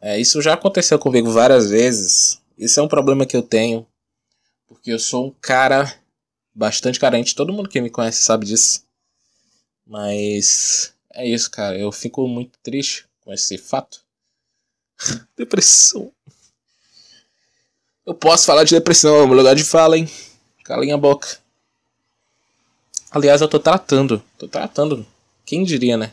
É, 0.00 0.20
isso 0.20 0.40
já 0.40 0.54
aconteceu 0.54 0.98
comigo 0.98 1.32
várias 1.32 1.70
vezes. 1.70 2.40
Isso 2.56 2.78
é 2.78 2.82
um 2.82 2.88
problema 2.88 3.26
que 3.26 3.36
eu 3.36 3.42
tenho. 3.42 3.84
Porque 4.68 4.92
eu 4.92 4.98
sou 5.00 5.26
um 5.26 5.34
cara 5.40 5.92
bastante 6.54 7.00
carente. 7.00 7.34
Todo 7.34 7.52
mundo 7.52 7.68
que 7.68 7.80
me 7.80 7.90
conhece 7.90 8.22
sabe 8.22 8.46
disso. 8.46 8.84
Mas 9.84 10.93
é 11.14 11.26
isso, 11.26 11.50
cara. 11.50 11.78
Eu 11.78 11.90
fico 11.92 12.26
muito 12.26 12.58
triste 12.62 13.06
com 13.20 13.32
esse 13.32 13.56
fato. 13.56 14.04
depressão. 15.36 16.12
Eu 18.04 18.14
posso 18.14 18.44
falar 18.44 18.64
de 18.64 18.74
depressão, 18.74 19.22
é 19.22 19.26
meu 19.26 19.36
lugar 19.36 19.54
de 19.54 19.64
fala, 19.64 19.96
hein? 19.96 20.08
Calem 20.64 20.92
a 20.92 20.98
boca. 20.98 21.38
Aliás, 23.10 23.40
eu 23.40 23.48
tô 23.48 23.58
tratando. 23.58 24.22
Tô 24.36 24.46
tratando. 24.46 25.06
Quem 25.46 25.64
diria, 25.64 25.96
né? 25.96 26.12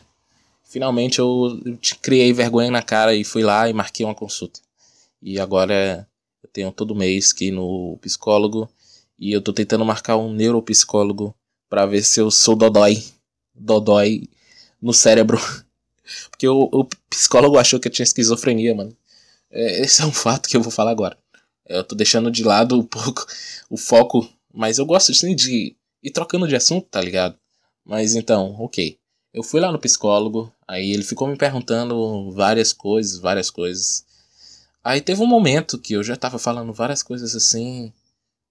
Finalmente 0.62 1.18
eu 1.18 1.60
te 1.80 1.96
criei 1.96 2.32
vergonha 2.32 2.70
na 2.70 2.80
cara 2.80 3.14
e 3.14 3.24
fui 3.24 3.42
lá 3.42 3.68
e 3.68 3.72
marquei 3.74 4.06
uma 4.06 4.14
consulta. 4.14 4.60
E 5.20 5.38
agora 5.38 6.08
eu 6.42 6.48
tenho 6.50 6.72
todo 6.72 6.94
mês 6.94 7.32
que 7.32 7.46
ir 7.46 7.50
no 7.50 7.98
psicólogo. 8.00 8.70
E 9.18 9.32
eu 9.32 9.42
tô 9.42 9.52
tentando 9.52 9.84
marcar 9.84 10.16
um 10.16 10.32
neuropsicólogo 10.32 11.34
para 11.68 11.84
ver 11.84 12.02
se 12.02 12.20
eu 12.20 12.30
sou 12.30 12.56
dodói. 12.56 13.04
Dodói 13.54 14.28
no 14.82 14.92
cérebro. 14.92 15.38
Porque 16.30 16.48
o, 16.48 16.68
o 16.72 16.84
psicólogo 17.08 17.56
achou 17.56 17.78
que 17.78 17.88
eu 17.88 17.92
tinha 17.92 18.04
esquizofrenia, 18.04 18.74
mano. 18.74 18.94
É, 19.50 19.82
esse 19.82 20.02
é 20.02 20.06
um 20.06 20.12
fato 20.12 20.48
que 20.48 20.56
eu 20.56 20.62
vou 20.62 20.72
falar 20.72 20.90
agora. 20.90 21.16
Eu 21.66 21.84
tô 21.84 21.94
deixando 21.94 22.30
de 22.30 22.42
lado 22.42 22.78
um 22.78 22.82
pouco 22.82 23.24
o 23.70 23.76
foco, 23.76 24.28
mas 24.52 24.78
eu 24.78 24.84
gosto 24.84 25.12
assim, 25.12 25.34
de 25.34 25.76
ir 26.02 26.10
trocando 26.10 26.48
de 26.48 26.56
assunto, 26.56 26.88
tá 26.88 27.00
ligado? 27.00 27.36
Mas 27.84 28.14
então, 28.14 28.56
ok. 28.58 28.98
Eu 29.32 29.42
fui 29.42 29.60
lá 29.60 29.72
no 29.72 29.78
psicólogo, 29.78 30.52
aí 30.68 30.90
ele 30.90 31.02
ficou 31.02 31.26
me 31.26 31.36
perguntando 31.36 32.30
várias 32.32 32.72
coisas, 32.72 33.18
várias 33.18 33.48
coisas. 33.48 34.04
Aí 34.84 35.00
teve 35.00 35.22
um 35.22 35.26
momento 35.26 35.78
que 35.78 35.94
eu 35.94 36.02
já 36.02 36.16
tava 36.16 36.38
falando 36.38 36.72
várias 36.72 37.02
coisas 37.02 37.34
assim 37.34 37.92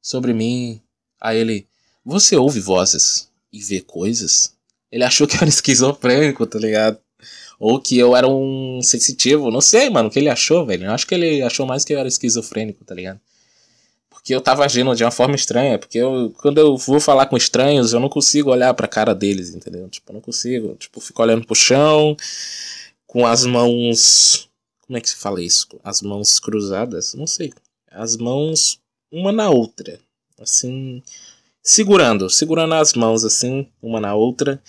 sobre 0.02 0.34
mim. 0.34 0.82
Aí 1.20 1.38
ele, 1.38 1.68
você 2.04 2.36
ouve 2.36 2.60
vozes 2.60 3.30
e 3.52 3.62
vê 3.62 3.82
coisas? 3.82 4.56
Ele 4.92 5.04
achou 5.04 5.28
que 5.28 5.36
eu 5.36 5.42
era 5.42 5.50
esquizofrênico, 5.50 6.46
tá 6.46 6.60
ligado? 6.60 6.98
Ou 7.60 7.80
que 7.80 7.98
eu 7.98 8.16
era 8.16 8.28
um 8.28 8.82
sensitivo. 8.82 9.52
Não 9.52 9.62
sei, 9.62 9.90
mano, 9.90 10.10
o 10.10 10.12
que 10.12 10.20
ele 10.20 10.30
achou, 10.30 10.66
velho. 10.66 10.86
Eu 10.86 10.92
acho 10.92 11.08
que 11.08 11.16
ele 11.16 11.42
achou 11.44 11.66
mais 11.66 11.86
que 11.86 11.94
eu 11.94 12.00
era 12.00 12.08
esquizofrênico, 12.08 12.84
tá 12.84 12.96
ligado? 12.96 13.20
porque 14.22 14.36
eu 14.36 14.42
tava 14.42 14.64
agindo 14.64 14.96
de 14.96 15.04
uma 15.04 15.10
forma 15.10 15.36
estranha. 15.36 15.80
Porque 15.80 15.98
eu, 15.98 16.32
quando 16.38 16.60
eu 16.60 16.78
vou 16.78 17.00
falar 17.00 17.26
com 17.26 17.36
estranhos, 17.36 17.92
eu 17.92 18.00
não 18.00 18.08
consigo 18.08 18.52
olhar 18.52 18.72
pra 18.76 18.88
cara 18.88 19.16
deles, 19.16 19.56
entendeu? 19.56 19.90
Tipo, 19.90 20.12
eu 20.12 20.14
não 20.14 20.22
consigo. 20.22 20.76
Tipo, 20.76 21.02
fico 21.02 21.22
olhando 21.24 21.46
pro 21.46 21.56
chão, 21.56 22.16
com 23.08 23.26
as 23.26 23.46
mãos. 23.46 24.48
Como 24.86 24.96
é 24.96 25.02
que 25.02 25.10
se 25.10 25.16
fala 25.16 25.42
isso? 25.42 25.68
As 25.84 26.04
mãos 26.04 26.40
cruzadas? 26.40 27.16
Não 27.16 27.26
sei. 27.26 27.52
As 27.90 28.16
mãos 28.16 28.80
uma 29.12 29.32
na 29.32 29.50
outra. 29.50 30.00
Assim. 30.40 31.02
Segurando, 31.64 32.30
segurando 32.30 32.74
as 32.74 32.94
mãos 32.94 33.24
assim, 33.24 33.68
uma 33.82 34.00
na 34.00 34.16
outra. 34.16 34.62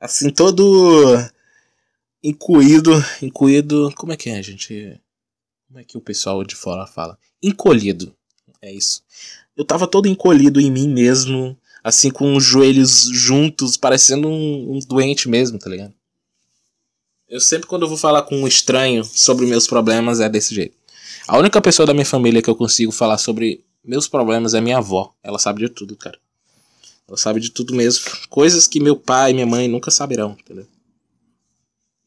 Assim, 0.00 0.30
todo 0.30 1.14
incluído, 2.22 2.92
incluído, 3.20 3.92
como 3.96 4.12
é 4.12 4.16
que 4.16 4.30
é, 4.30 4.42
gente? 4.42 5.00
Como 5.68 5.78
é 5.78 5.84
que 5.84 5.96
o 5.96 6.00
pessoal 6.00 6.42
de 6.44 6.54
fora 6.54 6.86
fala? 6.86 7.18
Encolhido. 7.42 8.14
É 8.60 8.72
isso. 8.72 9.02
Eu 9.56 9.64
tava 9.64 9.86
todo 9.86 10.08
encolhido 10.08 10.60
em 10.60 10.70
mim 10.70 10.88
mesmo, 10.88 11.58
assim 11.82 12.10
com 12.10 12.34
os 12.36 12.44
joelhos 12.44 13.08
juntos, 13.12 13.76
parecendo 13.76 14.28
um, 14.28 14.76
um 14.76 14.78
doente 14.78 15.28
mesmo, 15.28 15.58
tá 15.58 15.68
ligado? 15.68 15.92
Eu 17.28 17.40
sempre 17.40 17.66
quando 17.66 17.82
eu 17.82 17.88
vou 17.88 17.96
falar 17.96 18.22
com 18.22 18.36
um 18.36 18.46
estranho 18.46 19.04
sobre 19.04 19.46
meus 19.46 19.66
problemas 19.66 20.20
é 20.20 20.28
desse 20.28 20.54
jeito. 20.54 20.76
A 21.26 21.38
única 21.38 21.60
pessoa 21.60 21.86
da 21.86 21.94
minha 21.94 22.06
família 22.06 22.42
que 22.42 22.50
eu 22.50 22.56
consigo 22.56 22.92
falar 22.92 23.18
sobre 23.18 23.64
meus 23.84 24.06
problemas 24.06 24.54
é 24.54 24.60
minha 24.60 24.78
avó. 24.78 25.14
Ela 25.22 25.38
sabe 25.38 25.60
de 25.60 25.68
tudo, 25.68 25.96
cara. 25.96 26.18
Ela 27.12 27.18
sabe 27.18 27.40
de 27.40 27.50
tudo 27.50 27.74
mesmo. 27.74 28.06
Coisas 28.30 28.66
que 28.66 28.80
meu 28.80 28.96
pai 28.96 29.32
e 29.32 29.34
minha 29.34 29.44
mãe 29.46 29.68
nunca 29.68 29.90
saberão, 29.90 30.34
entendeu? 30.40 30.66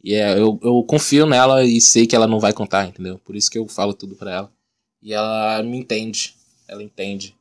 E 0.04 0.16
é, 0.16 0.34
eu, 0.34 0.60
eu 0.64 0.84
confio 0.84 1.28
nela 1.28 1.64
e 1.64 1.80
sei 1.80 2.08
que 2.08 2.16
ela 2.16 2.26
não 2.26 2.40
vai 2.40 2.52
contar, 2.52 2.88
entendeu? 2.88 3.20
Por 3.20 3.36
isso 3.36 3.52
que 3.52 3.60
eu 3.60 3.68
falo 3.68 3.94
tudo 3.94 4.16
pra 4.16 4.32
ela. 4.32 4.52
E 5.04 5.14
ela 5.14 5.62
me 5.62 5.78
entende. 5.78 6.36
Ela 6.68 6.82
entende. 6.82 7.36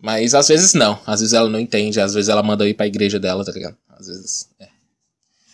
Mas 0.00 0.34
às 0.34 0.48
vezes 0.48 0.72
não. 0.72 0.98
Às 1.06 1.20
vezes 1.20 1.34
ela 1.34 1.50
não 1.50 1.60
entende. 1.60 2.00
Às 2.00 2.14
vezes 2.14 2.30
ela 2.30 2.42
manda 2.42 2.64
eu 2.64 2.68
ir 2.70 2.74
pra 2.74 2.86
igreja 2.86 3.20
dela, 3.20 3.44
tá 3.44 3.52
ligado? 3.52 3.76
Às 3.86 4.06
vezes. 4.06 4.48
É. 4.58 4.68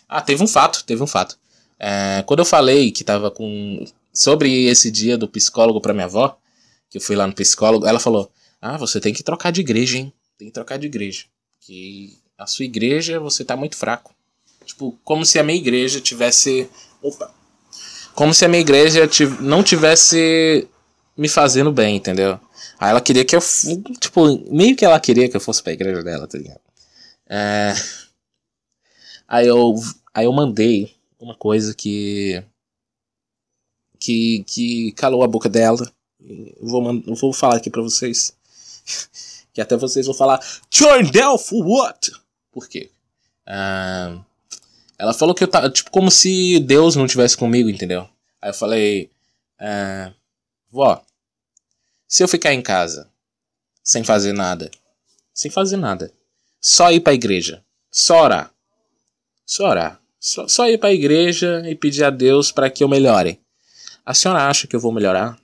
Ah, 0.07 0.21
teve 0.21 0.41
um 0.41 0.47
fato. 0.47 0.85
Teve 0.85 1.03
um 1.03 1.07
fato. 1.07 1.37
É, 1.77 2.23
quando 2.25 2.39
eu 2.39 2.45
falei 2.45 2.89
que 2.89 3.03
tava 3.03 3.29
com. 3.29 3.85
Sobre 4.13 4.63
esse 4.67 4.89
dia 4.89 5.17
do 5.17 5.27
psicólogo 5.27 5.81
pra 5.81 5.93
minha 5.93 6.05
avó, 6.05 6.39
que 6.89 6.97
eu 6.97 7.01
fui 7.01 7.17
lá 7.17 7.27
no 7.27 7.33
psicólogo, 7.33 7.85
ela 7.85 7.99
falou: 7.99 8.31
Ah, 8.61 8.77
você 8.77 9.01
tem 9.01 9.13
que 9.13 9.23
trocar 9.23 9.51
de 9.51 9.59
igreja, 9.59 9.97
hein? 9.97 10.13
Tem 10.37 10.47
que 10.47 10.53
trocar 10.53 10.77
de 10.77 10.85
igreja. 10.85 11.25
Que 11.59 12.17
a 12.37 12.45
sua 12.45 12.65
igreja 12.65 13.19
você 13.19 13.43
tá 13.43 13.55
muito 13.57 13.75
fraco. 13.75 14.13
Tipo, 14.65 14.97
como 15.03 15.25
se 15.25 15.39
a 15.39 15.43
minha 15.43 15.57
igreja 15.57 15.99
tivesse. 15.99 16.69
Opa! 17.01 17.33
Como 18.13 18.33
se 18.33 18.45
a 18.45 18.47
minha 18.47 18.61
igreja 18.61 19.09
não 19.39 19.63
tivesse 19.63 20.67
me 21.15 21.29
fazendo 21.29 21.71
bem, 21.71 21.95
entendeu? 21.95 22.39
Aí 22.79 22.91
ela 22.91 23.01
queria 23.01 23.25
que 23.25 23.35
eu. 23.35 23.39
Tipo, 23.99 24.25
meio 24.53 24.75
que 24.75 24.85
ela 24.85 24.99
queria 24.99 25.29
que 25.29 25.35
eu 25.35 25.41
fosse 25.41 25.63
pra 25.63 25.73
igreja 25.73 26.03
dela, 26.03 26.27
tá 26.27 26.37
ligado? 26.37 26.59
É... 27.27 27.73
Aí 29.27 29.47
eu. 29.47 29.75
Aí 30.13 30.25
eu 30.25 30.33
mandei 30.33 30.95
uma 31.19 31.35
coisa 31.35 31.73
que. 31.73 32.43
Que, 33.99 34.43
que 34.45 34.91
calou 34.91 35.23
a 35.23 35.27
boca 35.27 35.49
dela. 35.49 35.91
Vou, 36.59 37.03
eu 37.07 37.15
vou 37.15 37.33
falar 37.33 37.57
aqui 37.57 37.69
pra 37.69 37.81
vocês. 37.81 38.35
Que 39.57 39.61
até 39.61 39.75
vocês 39.75 40.05
vão 40.05 40.13
falar. 40.13 40.39
Down 41.11 41.35
for 41.39 41.65
what? 41.65 42.11
Por 42.51 42.69
quê? 42.69 42.91
Uh, 43.47 44.23
ela 44.99 45.15
falou 45.15 45.33
que 45.33 45.43
eu 45.43 45.47
tava, 45.47 45.67
tipo, 45.67 45.89
como 45.89 46.11
se 46.11 46.59
Deus 46.59 46.95
não 46.95 47.07
tivesse 47.07 47.35
comigo, 47.35 47.67
entendeu? 47.67 48.07
Aí 48.39 48.51
eu 48.51 48.53
falei, 48.53 49.09
ah, 49.59 50.13
vó, 50.69 51.03
se 52.07 52.23
eu 52.23 52.27
ficar 52.27 52.53
em 52.53 52.61
casa, 52.61 53.09
sem 53.83 54.03
fazer 54.03 54.31
nada, 54.31 54.69
sem 55.33 55.49
fazer 55.49 55.77
nada, 55.77 56.13
só 56.61 56.91
ir 56.91 56.99
pra 56.99 57.15
igreja, 57.15 57.63
só 57.89 58.25
orar, 58.25 58.53
só 59.43 59.69
orar, 59.69 59.99
só, 60.19 60.47
só 60.47 60.69
ir 60.69 60.77
pra 60.77 60.93
igreja 60.93 61.63
e 61.67 61.73
pedir 61.73 62.03
a 62.03 62.11
Deus 62.11 62.51
para 62.51 62.69
que 62.69 62.83
eu 62.83 62.87
melhore. 62.87 63.41
A 64.05 64.13
senhora 64.13 64.47
acha 64.47 64.67
que 64.67 64.75
eu 64.75 64.79
vou 64.79 64.91
melhorar? 64.91 65.35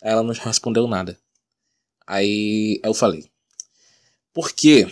Ela 0.00 0.22
não 0.22 0.32
respondeu 0.32 0.88
nada. 0.88 1.18
Aí 2.12 2.80
eu 2.84 2.92
falei, 2.92 3.30
por 4.32 4.52
quê? 4.52 4.86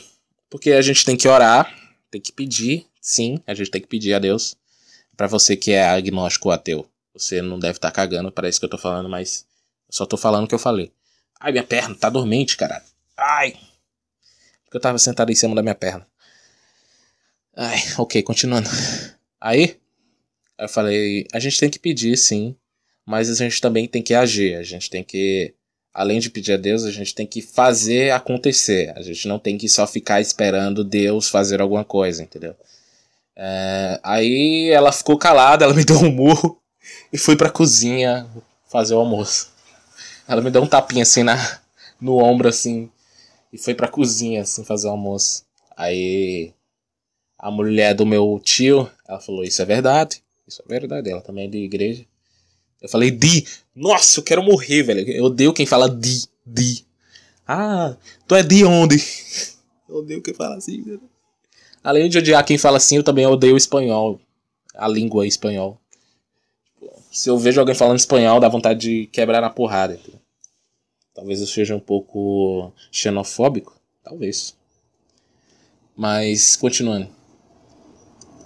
Porque 0.48 0.72
a 0.72 0.82
gente 0.82 1.04
tem 1.04 1.16
que 1.16 1.28
orar, 1.28 1.72
tem 2.10 2.20
que 2.20 2.32
pedir 2.32 2.90
Sim, 3.00 3.42
a 3.46 3.54
gente 3.54 3.70
tem 3.70 3.80
que 3.80 3.88
pedir 3.88 4.12
a 4.12 4.18
Deus. 4.18 4.54
Para 5.16 5.26
você 5.26 5.56
que 5.56 5.72
é 5.72 5.84
agnóstico 5.84 6.48
ou 6.48 6.52
ateu, 6.52 6.88
você 7.14 7.40
não 7.40 7.58
deve 7.58 7.78
estar 7.78 7.90
tá 7.90 7.94
cagando 7.94 8.30
para 8.30 8.48
isso 8.48 8.60
que 8.60 8.66
eu 8.66 8.70
tô 8.70 8.78
falando, 8.78 9.08
mas 9.08 9.46
eu 9.88 9.94
só 9.94 10.06
tô 10.06 10.16
falando 10.16 10.44
o 10.44 10.48
que 10.48 10.54
eu 10.54 10.58
falei. 10.58 10.92
Ai, 11.40 11.52
minha 11.52 11.64
perna 11.64 11.94
tá 11.94 12.10
dormente, 12.10 12.56
caralho. 12.56 12.84
Ai. 13.16 13.52
Porque 14.64 14.76
eu 14.76 14.80
tava 14.80 14.98
sentado 14.98 15.32
em 15.32 15.34
cima 15.34 15.54
da 15.54 15.62
minha 15.62 15.74
perna. 15.74 16.06
Ai, 17.56 17.78
ok, 17.98 18.22
continuando. 18.22 18.68
Aí, 19.40 19.78
eu 20.58 20.68
falei, 20.68 21.26
a 21.32 21.38
gente 21.38 21.58
tem 21.58 21.70
que 21.70 21.78
pedir, 21.78 22.16
sim, 22.16 22.54
mas 23.04 23.30
a 23.30 23.34
gente 23.34 23.60
também 23.60 23.88
tem 23.88 24.02
que 24.02 24.14
agir. 24.14 24.56
A 24.56 24.62
gente 24.62 24.90
tem 24.90 25.02
que, 25.02 25.54
além 25.92 26.20
de 26.20 26.30
pedir 26.30 26.52
a 26.52 26.56
Deus, 26.56 26.84
a 26.84 26.90
gente 26.90 27.14
tem 27.14 27.26
que 27.26 27.42
fazer 27.42 28.12
acontecer. 28.12 28.92
A 28.96 29.02
gente 29.02 29.26
não 29.28 29.38
tem 29.38 29.58
que 29.58 29.68
só 29.68 29.86
ficar 29.86 30.20
esperando 30.20 30.84
Deus 30.84 31.28
fazer 31.28 31.60
alguma 31.60 31.84
coisa, 31.84 32.22
entendeu? 32.22 32.54
É, 33.36 34.00
aí 34.02 34.70
ela 34.70 34.92
ficou 34.92 35.16
calada, 35.16 35.64
ela 35.64 35.74
me 35.74 35.84
deu 35.84 35.96
um 35.96 36.10
murro 36.10 36.60
e 37.12 37.18
fui 37.18 37.36
pra 37.36 37.50
cozinha 37.50 38.26
fazer 38.68 38.94
o 38.94 38.98
almoço. 38.98 39.50
Ela 40.28 40.42
me 40.42 40.50
deu 40.50 40.62
um 40.62 40.66
tapinha 40.66 41.02
assim 41.02 41.22
na, 41.22 41.60
no 42.00 42.22
ombro 42.22 42.48
assim 42.48 42.90
e 43.52 43.58
foi 43.58 43.74
pra 43.74 43.88
cozinha 43.88 44.42
assim 44.42 44.64
fazer 44.64 44.86
o 44.86 44.90
almoço. 44.90 45.44
Aí 45.76 46.52
a 47.38 47.50
mulher 47.50 47.94
do 47.94 48.06
meu 48.06 48.40
tio, 48.42 48.90
ela 49.08 49.18
falou: 49.18 49.42
Isso 49.42 49.60
é 49.62 49.64
verdade, 49.64 50.22
isso 50.46 50.62
é 50.64 50.68
verdade. 50.68 51.10
Ela 51.10 51.22
também 51.22 51.46
é 51.46 51.48
de 51.48 51.58
igreja. 51.58 52.04
Eu 52.80 52.88
falei: 52.88 53.10
Di, 53.10 53.46
nossa, 53.74 54.20
eu 54.20 54.24
quero 54.24 54.42
morrer, 54.42 54.82
velho. 54.82 55.08
Eu 55.10 55.24
odeio 55.24 55.52
quem 55.52 55.66
fala 55.66 55.88
Di, 55.88 56.24
Di. 56.44 56.84
Ah, 57.46 57.96
tu 58.26 58.34
é 58.34 58.42
de 58.42 58.64
onde? 58.64 58.96
Eu 59.88 59.96
odeio 59.96 60.22
quem 60.22 60.32
fala 60.32 60.54
assim, 60.54 60.80
velho. 60.82 61.02
Além 61.82 62.08
de 62.08 62.16
odiar 62.16 62.44
quem 62.44 62.56
fala 62.56 62.76
assim, 62.76 62.94
eu 62.94 63.02
também 63.02 63.26
odeio 63.26 63.54
o 63.54 63.56
espanhol. 63.56 64.20
A 64.72 64.86
língua 64.86 65.26
espanhol. 65.26 65.80
Se 67.10 67.28
eu 67.28 67.36
vejo 67.36 67.58
alguém 67.58 67.74
falando 67.74 67.98
espanhol, 67.98 68.38
dá 68.38 68.48
vontade 68.48 68.78
de 68.78 69.06
quebrar 69.08 69.40
na 69.40 69.50
porrada. 69.50 69.98
Talvez 71.12 71.40
eu 71.40 71.46
seja 71.48 71.74
um 71.74 71.80
pouco 71.80 72.72
xenofóbico. 72.92 73.76
Talvez. 74.04 74.56
Mas, 75.96 76.54
continuando. 76.54 77.08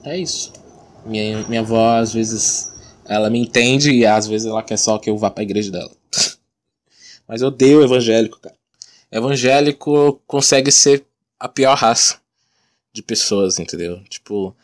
É 0.03 0.17
isso. 0.17 0.51
Minha, 1.05 1.47
minha 1.47 1.61
avó, 1.61 1.99
às 1.99 2.15
vezes, 2.15 2.73
ela 3.07 3.31
me 3.31 3.39
entende 3.39 3.91
e 3.91 4.07
às 4.07 4.27
vezes 4.27 4.47
ela 4.47 4.63
quer 4.63 4.79
só 4.79 4.99
que 4.99 5.11
eu 5.11 5.17
vá 5.17 5.31
pra 5.31 5.43
igreja 5.43 5.71
dela. 5.71 5.91
Mas 7.27 7.43
eu 7.43 7.49
odeio 7.49 7.83
evangélico, 7.83 8.39
cara. 8.41 8.55
Evangélico 9.11 10.21
consegue 10.27 10.73
ser 10.73 11.05
a 11.39 11.49
pior 11.49 11.77
raça 11.77 12.19
de 12.93 13.03
pessoas, 13.03 13.59
entendeu? 13.59 14.01
Tipo, 14.09 14.55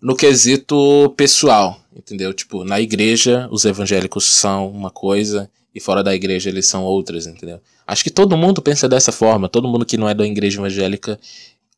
no 0.00 0.16
quesito 0.16 1.12
pessoal, 1.16 1.80
entendeu? 1.94 2.32
Tipo, 2.32 2.64
na 2.64 2.80
igreja 2.80 3.48
os 3.50 3.64
evangélicos 3.64 4.24
são 4.24 4.70
uma 4.70 4.90
coisa 4.90 5.50
e 5.74 5.80
fora 5.80 6.02
da 6.02 6.14
igreja 6.14 6.48
eles 6.48 6.66
são 6.66 6.84
outras, 6.84 7.26
entendeu? 7.26 7.60
Acho 7.86 8.02
que 8.02 8.10
todo 8.10 8.36
mundo 8.36 8.62
pensa 8.62 8.88
dessa 8.88 9.12
forma, 9.12 9.48
todo 9.48 9.68
mundo 9.68 9.86
que 9.86 9.96
não 9.96 10.08
é 10.08 10.14
da 10.14 10.26
igreja 10.26 10.58
evangélica 10.58 11.18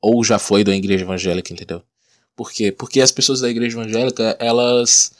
ou 0.01 0.23
já 0.25 0.39
foi 0.39 0.63
da 0.63 0.75
igreja 0.75 1.05
evangélica, 1.05 1.53
entendeu? 1.53 1.83
Por 2.37 2.53
quê? 2.53 2.71
Porque 2.71 3.01
as 3.01 3.11
pessoas 3.11 3.41
da 3.41 3.51
igreja 3.51 3.79
evangélica, 3.79 4.37
elas 4.39 5.13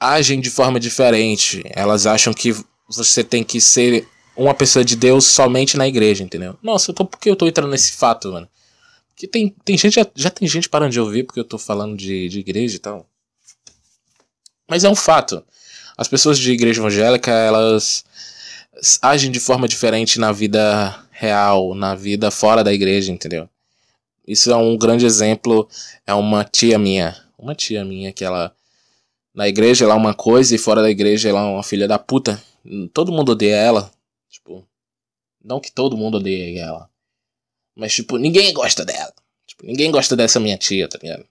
agem 0.00 0.40
de 0.40 0.50
forma 0.50 0.80
diferente. 0.80 1.62
Elas 1.66 2.06
acham 2.06 2.32
que 2.32 2.56
você 2.88 3.22
tem 3.22 3.44
que 3.44 3.60
ser 3.60 4.08
uma 4.34 4.54
pessoa 4.54 4.84
de 4.84 4.96
Deus 4.96 5.26
somente 5.26 5.76
na 5.76 5.86
igreja, 5.86 6.24
entendeu? 6.24 6.56
Nossa, 6.62 6.90
então 6.90 7.04
por 7.04 7.20
que 7.20 7.28
eu 7.28 7.36
tô 7.36 7.46
entrando 7.46 7.70
nesse 7.70 7.92
fato, 7.92 8.32
mano? 8.32 8.48
Que 9.14 9.28
tem, 9.28 9.54
tem 9.64 9.76
gente, 9.76 9.94
já, 9.94 10.06
já 10.14 10.30
tem 10.30 10.48
gente 10.48 10.68
parando 10.68 10.92
de 10.92 11.00
ouvir 11.00 11.24
porque 11.24 11.40
eu 11.40 11.44
tô 11.44 11.58
falando 11.58 11.96
de, 11.96 12.28
de 12.28 12.40
igreja 12.40 12.76
e 12.76 12.78
tal. 12.78 13.06
Mas 14.66 14.82
é 14.82 14.88
um 14.88 14.94
fato. 14.94 15.44
As 15.96 16.08
pessoas 16.08 16.38
de 16.38 16.50
igreja 16.50 16.80
evangélica, 16.80 17.30
elas 17.30 18.04
agem 19.02 19.30
de 19.30 19.38
forma 19.38 19.68
diferente 19.68 20.18
na 20.18 20.32
vida 20.32 20.98
real, 21.10 21.74
na 21.74 21.94
vida 21.94 22.30
fora 22.30 22.64
da 22.64 22.72
igreja, 22.72 23.12
entendeu? 23.12 23.48
Isso 24.26 24.50
é 24.50 24.56
um 24.56 24.78
grande 24.78 25.04
exemplo. 25.04 25.68
É 26.06 26.14
uma 26.14 26.44
tia 26.44 26.78
minha. 26.78 27.16
Uma 27.36 27.54
tia 27.54 27.84
minha 27.84 28.12
que 28.12 28.24
ela. 28.24 28.54
Na 29.34 29.48
igreja 29.48 29.84
ela 29.84 29.94
é 29.94 29.96
uma 29.96 30.14
coisa 30.14 30.54
e 30.54 30.58
fora 30.58 30.82
da 30.82 30.90
igreja 30.90 31.28
ela 31.28 31.40
é 31.40 31.44
uma 31.44 31.62
filha 31.62 31.86
da 31.86 31.98
puta. 31.98 32.42
Todo 32.92 33.12
mundo 33.12 33.32
odeia 33.32 33.56
ela. 33.56 33.90
Tipo. 34.28 34.66
Não 35.42 35.60
que 35.60 35.72
todo 35.72 35.96
mundo 35.96 36.16
odeie 36.16 36.58
ela. 36.58 36.90
Mas, 37.74 37.94
tipo, 37.94 38.18
ninguém 38.18 38.52
gosta 38.52 38.84
dela. 38.84 39.14
Tipo, 39.46 39.64
ninguém 39.64 39.90
gosta 39.90 40.14
dessa 40.14 40.38
minha 40.38 40.58
tia, 40.58 40.88
tá 40.88 40.98
ligado? 41.02 41.24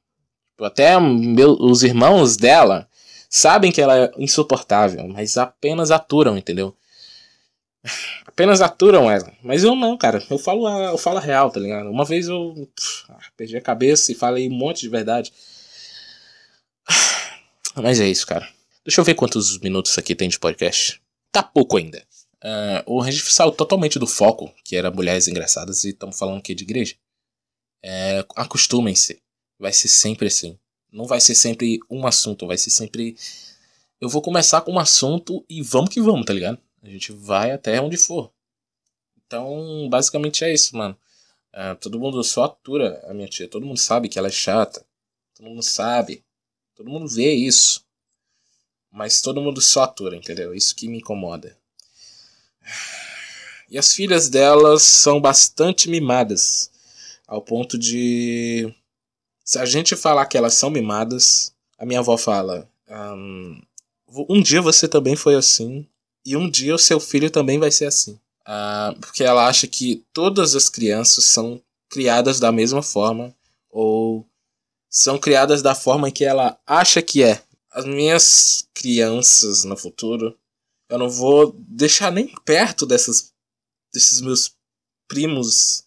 Tipo, 0.52 0.64
até 0.64 1.00
meu, 1.00 1.52
os 1.52 1.84
irmãos 1.84 2.36
dela 2.36 2.90
sabem 3.30 3.72
que 3.72 3.82
ela 3.82 3.98
é 3.98 4.12
insuportável, 4.18 5.08
mas 5.08 5.38
apenas 5.38 5.92
aturam, 5.92 6.38
entendeu? 6.38 6.76
apenas 8.40 8.62
aturam 8.62 9.12
ela. 9.12 9.32
Mas 9.44 9.64
eu 9.64 9.76
não, 9.76 9.98
cara. 9.98 10.24
Eu 10.30 10.38
falo 10.38 10.66
a, 10.66 10.92
eu 10.92 10.98
falo 10.98 11.18
a 11.18 11.22
real, 11.22 11.52
tá 11.52 11.60
ligado? 11.60 11.90
Uma 11.90 12.06
vez 12.06 12.28
eu 12.28 12.70
pff, 12.76 13.06
perdi 13.36 13.58
a 13.58 13.62
cabeça 13.62 14.12
e 14.12 14.16
falei 14.16 14.48
um 14.48 14.54
monte 14.54 14.82
de 14.82 14.90
verdade. 14.90 15.34
Mas 17.82 18.00
é 18.00 18.08
isso, 18.08 18.26
cara. 18.26 18.48
Deixa 18.86 19.02
eu 19.02 19.06
ver 19.06 19.16
quantos 19.16 19.60
minutos 19.60 19.98
aqui 19.98 20.16
tem 20.16 20.30
de 20.30 20.40
podcast. 20.40 21.02
Tá 21.32 21.44
pouco 21.44 21.78
ainda. 21.78 22.04
Uh, 22.44 22.98
o 22.98 23.04
gente 23.04 23.32
saiu 23.32 23.52
totalmente 23.52 24.00
do 24.00 24.08
foco, 24.08 24.54
que 24.64 24.76
era 24.76 24.90
mulheres 24.90 25.28
engraçadas, 25.28 25.84
e 25.84 25.90
estamos 25.90 26.18
falando 26.18 26.40
aqui 26.40 26.56
de 26.56 26.64
igreja. 26.64 26.96
É, 27.84 28.26
Acostumem-se. 28.36 29.22
Vai 29.58 29.74
ser 29.74 29.90
sempre 29.90 30.28
assim. 30.28 30.58
Não 30.92 31.06
vai 31.06 31.20
ser 31.20 31.36
sempre 31.36 31.80
um 31.90 32.08
assunto, 32.08 32.48
vai 32.48 32.58
ser 32.58 32.70
sempre. 32.70 33.16
Eu 34.00 34.10
vou 34.10 34.22
começar 34.22 34.62
com 34.62 34.74
um 34.74 34.80
assunto 34.80 35.46
e 35.50 35.62
vamos 35.62 35.90
que 35.90 36.02
vamos, 36.02 36.26
tá 36.26 36.34
ligado? 36.34 36.58
A 36.82 36.90
gente 36.90 37.12
vai 37.12 37.52
até 37.52 37.80
onde 37.82 37.98
for. 37.98 38.32
Então, 39.28 39.88
basicamente 39.90 40.44
é 40.44 40.54
isso, 40.54 40.76
mano. 40.76 40.98
Uh, 41.54 41.76
todo 41.76 42.00
mundo 42.00 42.24
só 42.24 42.46
atura 42.46 43.04
a 43.08 43.14
minha 43.14 43.28
tia. 43.28 43.48
Todo 43.48 43.66
mundo 43.66 43.80
sabe 43.80 44.08
que 44.08 44.18
ela 44.18 44.30
é 44.30 44.32
chata. 44.32 44.86
Todo 45.36 45.50
mundo 45.50 45.62
sabe. 45.62 46.24
Todo 46.80 46.92
mundo 46.92 47.10
vê 47.10 47.34
isso. 47.34 47.84
Mas 48.90 49.20
todo 49.20 49.42
mundo 49.42 49.60
só 49.60 49.84
atura, 49.84 50.16
entendeu? 50.16 50.56
Isso 50.56 50.74
que 50.74 50.88
me 50.88 51.00
incomoda. 51.00 51.58
E 53.70 53.78
as 53.78 53.94
filhas 53.94 54.30
delas 54.30 54.84
são 54.84 55.20
bastante 55.20 55.90
mimadas. 55.90 56.72
Ao 57.28 57.42
ponto 57.42 57.78
de. 57.78 58.74
Se 59.44 59.60
a 59.60 59.66
gente 59.66 59.94
falar 59.98 60.26
que 60.28 60.38
elas 60.38 60.54
são 60.54 60.70
mimadas, 60.70 61.54
a 61.78 61.86
minha 61.86 62.00
avó 62.00 62.18
fala: 62.18 62.66
um, 62.88 63.62
um 64.30 64.42
dia 64.42 64.62
você 64.62 64.88
também 64.88 65.18
foi 65.18 65.36
assim. 65.36 65.86
E 66.26 66.38
um 66.38 66.50
dia 66.50 66.74
o 66.74 66.80
seu 66.80 67.02
filho 67.02 67.30
também 67.30 67.60
vai 67.60 67.72
ser 67.72 67.88
assim. 67.88 68.14
Uh, 68.48 68.98
porque 69.02 69.22
ela 69.22 69.46
acha 69.50 69.68
que 69.68 70.06
todas 70.14 70.56
as 70.56 70.70
crianças 70.70 71.26
são 71.26 71.62
criadas 71.90 72.40
da 72.40 72.54
mesma 72.54 72.82
forma. 72.82 73.36
Ou 73.70 74.26
são 74.90 75.20
criadas 75.20 75.62
da 75.62 75.76
forma 75.76 76.12
que 76.12 76.26
ela 76.26 76.60
acha 76.66 77.02
que 77.02 77.24
é. 77.24 77.42
As 77.72 77.86
minhas 77.86 78.68
crianças 78.74 79.64
no 79.64 79.78
futuro, 79.78 80.38
eu 80.90 80.98
não 80.98 81.10
vou 81.10 81.56
deixar 81.60 82.12
nem 82.12 82.34
perto 82.44 82.86
dessas, 82.86 83.32
desses 83.94 84.20
meus 84.22 84.56
primos 85.08 85.84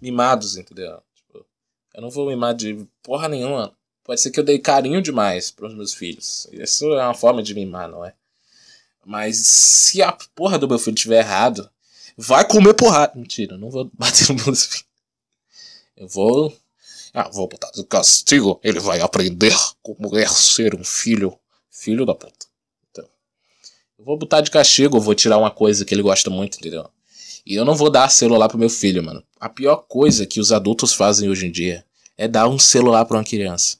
mimados, 0.00 0.56
entendeu? 0.56 1.02
Tipo, 1.14 1.44
eu 1.94 2.02
não 2.02 2.10
vou 2.10 2.28
mimar 2.28 2.54
de 2.54 2.86
porra 3.02 3.28
nenhuma. 3.28 3.76
Pode 4.04 4.20
ser 4.20 4.30
que 4.30 4.38
eu 4.38 4.44
dei 4.44 4.60
carinho 4.60 5.02
demais 5.02 5.50
para 5.50 5.66
os 5.66 5.74
meus 5.74 5.92
filhos. 5.92 6.46
Isso 6.52 6.84
é 6.92 7.02
uma 7.02 7.14
forma 7.14 7.42
de 7.42 7.54
mimar, 7.54 7.88
não 7.88 8.04
é? 8.04 8.14
Mas 9.04 9.36
se 9.36 10.00
a 10.00 10.12
porra 10.12 10.58
do 10.58 10.68
meu 10.68 10.78
filho 10.78 10.96
tiver 10.96 11.18
errado, 11.18 11.68
vai 12.16 12.46
comer 12.46 12.74
porrada. 12.74 13.12
Mentira, 13.16 13.54
eu 13.54 13.58
não 13.58 13.70
vou 13.70 13.90
bater 13.94 14.32
nos 14.32 14.44
meus. 14.44 14.84
Eu 15.96 16.06
vou 16.08 16.56
ah, 17.18 17.30
vou 17.32 17.48
botar 17.48 17.70
de 17.70 17.82
castigo, 17.82 18.60
ele 18.62 18.78
vai 18.78 19.00
aprender 19.00 19.56
como 19.80 20.18
é 20.18 20.26
ser 20.28 20.74
um 20.74 20.84
filho. 20.84 21.34
Filho 21.70 22.04
da 22.04 22.14
puta. 22.14 22.46
Então, 22.90 23.06
eu 23.98 24.04
vou 24.04 24.18
botar 24.18 24.42
de 24.42 24.50
castigo, 24.50 24.98
eu 24.98 25.00
vou 25.00 25.14
tirar 25.14 25.38
uma 25.38 25.50
coisa 25.50 25.82
que 25.82 25.94
ele 25.94 26.02
gosta 26.02 26.28
muito, 26.28 26.58
entendeu? 26.58 26.86
E 27.46 27.54
eu 27.54 27.64
não 27.64 27.74
vou 27.74 27.88
dar 27.88 28.10
celular 28.10 28.50
pro 28.50 28.58
meu 28.58 28.68
filho, 28.68 29.02
mano. 29.02 29.24
A 29.40 29.48
pior 29.48 29.76
coisa 29.88 30.26
que 30.26 30.38
os 30.38 30.52
adultos 30.52 30.92
fazem 30.92 31.30
hoje 31.30 31.46
em 31.46 31.50
dia 31.50 31.86
é 32.18 32.28
dar 32.28 32.48
um 32.48 32.58
celular 32.58 33.06
para 33.06 33.16
uma 33.16 33.24
criança. 33.24 33.78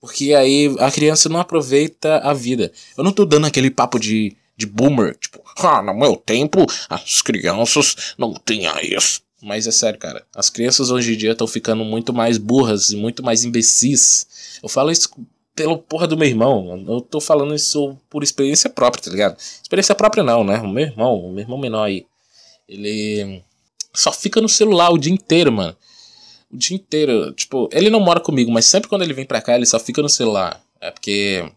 Porque 0.00 0.32
aí 0.32 0.72
a 0.78 0.88
criança 0.92 1.28
não 1.28 1.40
aproveita 1.40 2.18
a 2.18 2.32
vida. 2.32 2.70
Eu 2.96 3.02
não 3.02 3.12
tô 3.12 3.24
dando 3.24 3.48
aquele 3.48 3.70
papo 3.70 3.98
de, 3.98 4.36
de 4.56 4.64
boomer, 4.64 5.16
tipo, 5.16 5.42
ah, 5.56 5.82
no 5.82 5.92
meu 5.92 6.14
tempo 6.14 6.64
as 6.88 7.20
crianças 7.20 8.14
não 8.16 8.32
tinham 8.34 8.78
isso. 8.78 9.25
Mas 9.42 9.66
é 9.66 9.70
sério, 9.70 9.98
cara. 9.98 10.24
As 10.34 10.48
crianças 10.48 10.90
hoje 10.90 11.14
em 11.14 11.16
dia 11.16 11.32
estão 11.32 11.46
ficando 11.46 11.84
muito 11.84 12.12
mais 12.12 12.38
burras 12.38 12.90
e 12.90 12.96
muito 12.96 13.22
mais 13.22 13.44
imbecis. 13.44 14.58
Eu 14.62 14.68
falo 14.68 14.90
isso 14.90 15.10
pelo 15.54 15.78
porra 15.78 16.06
do 16.06 16.16
meu 16.16 16.28
irmão. 16.28 16.84
Eu 16.86 17.00
tô 17.00 17.20
falando 17.20 17.54
isso 17.54 17.96
por 18.08 18.22
experiência 18.22 18.68
própria, 18.70 19.02
tá 19.02 19.10
ligado? 19.10 19.36
Experiência 19.62 19.94
própria 19.94 20.22
não, 20.22 20.42
né? 20.42 20.58
O 20.58 20.68
meu 20.68 20.84
irmão, 20.84 21.14
o 21.18 21.32
meu 21.32 21.42
irmão 21.42 21.58
menor 21.58 21.84
aí. 21.84 22.06
Ele 22.68 23.42
só 23.94 24.12
fica 24.12 24.40
no 24.40 24.48
celular 24.48 24.90
o 24.90 24.98
dia 24.98 25.12
inteiro, 25.12 25.52
mano. 25.52 25.76
O 26.52 26.56
dia 26.56 26.76
inteiro. 26.76 27.32
Tipo, 27.32 27.68
ele 27.72 27.90
não 27.90 28.00
mora 28.00 28.20
comigo, 28.20 28.50
mas 28.50 28.66
sempre 28.66 28.88
quando 28.88 29.02
ele 29.02 29.14
vem 29.14 29.26
pra 29.26 29.42
cá, 29.42 29.54
ele 29.54 29.66
só 29.66 29.78
fica 29.78 30.02
no 30.02 30.08
celular. 30.08 30.62
É 30.80 30.90
porque 30.90 31.50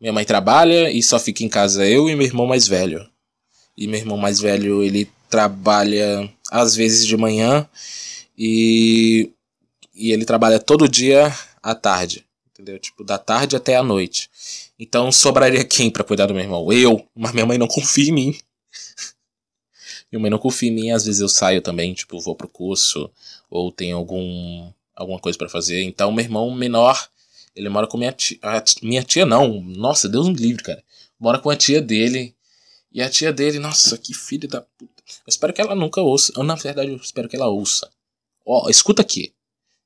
minha 0.00 0.12
mãe 0.12 0.24
trabalha 0.24 0.90
e 0.90 1.02
só 1.02 1.18
fica 1.18 1.44
em 1.44 1.48
casa 1.48 1.86
eu 1.86 2.08
e 2.08 2.16
meu 2.16 2.26
irmão 2.26 2.46
mais 2.46 2.66
velho. 2.66 3.08
E 3.76 3.86
meu 3.86 3.98
irmão 4.00 4.18
mais 4.18 4.40
velho, 4.40 4.82
ele 4.82 5.10
trabalha 5.30 6.30
às 6.52 6.76
vezes 6.76 7.06
de 7.06 7.16
manhã 7.16 7.66
e, 8.36 9.32
e 9.94 10.12
ele 10.12 10.26
trabalha 10.26 10.60
todo 10.60 10.86
dia 10.86 11.34
à 11.62 11.74
tarde, 11.74 12.26
entendeu? 12.50 12.78
Tipo, 12.78 13.02
da 13.02 13.16
tarde 13.16 13.56
até 13.56 13.74
a 13.74 13.82
noite. 13.82 14.28
Então 14.78 15.10
sobraria 15.10 15.64
quem 15.64 15.90
para 15.90 16.04
cuidar 16.04 16.26
do 16.26 16.34
meu 16.34 16.42
irmão? 16.42 16.70
Eu, 16.70 17.08
mas 17.16 17.32
minha 17.32 17.46
mãe 17.46 17.56
não 17.56 17.66
confia 17.66 18.10
em 18.10 18.12
mim. 18.12 18.38
minha 20.12 20.20
mãe 20.20 20.30
não 20.30 20.38
confia 20.38 20.68
em 20.68 20.74
mim, 20.74 20.90
às 20.90 21.06
vezes 21.06 21.22
eu 21.22 21.28
saio 21.28 21.62
também, 21.62 21.94
tipo, 21.94 22.20
vou 22.20 22.36
pro 22.36 22.46
curso 22.46 23.10
ou 23.48 23.72
tenho 23.72 23.96
algum 23.96 24.70
alguma 24.94 25.18
coisa 25.18 25.38
para 25.38 25.48
fazer. 25.48 25.82
Então 25.82 26.12
meu 26.12 26.22
irmão 26.22 26.54
menor, 26.54 27.08
ele 27.56 27.70
mora 27.70 27.86
com 27.86 27.96
minha 27.96 28.12
tia, 28.12 28.38
minha 28.82 29.02
tia 29.02 29.24
não. 29.24 29.62
Nossa, 29.62 30.06
Deus 30.06 30.28
me 30.28 30.34
livre, 30.34 30.62
cara. 30.62 30.84
Mora 31.18 31.38
com 31.38 31.48
a 31.48 31.56
tia 31.56 31.80
dele. 31.80 32.34
E 32.92 33.00
a 33.00 33.08
tia 33.08 33.32
dele, 33.32 33.58
nossa, 33.58 33.96
que 33.96 34.12
filho 34.12 34.46
da 34.46 34.60
puta. 34.60 34.91
Eu 35.18 35.30
espero 35.30 35.52
que 35.52 35.60
ela 35.60 35.74
nunca 35.74 36.00
ouça. 36.00 36.32
Ou, 36.36 36.44
na 36.44 36.54
verdade, 36.54 36.90
eu 36.90 36.96
espero 36.96 37.28
que 37.28 37.36
ela 37.36 37.48
ouça. 37.48 37.90
Ó, 38.44 38.68
escuta 38.68 39.02
aqui. 39.02 39.32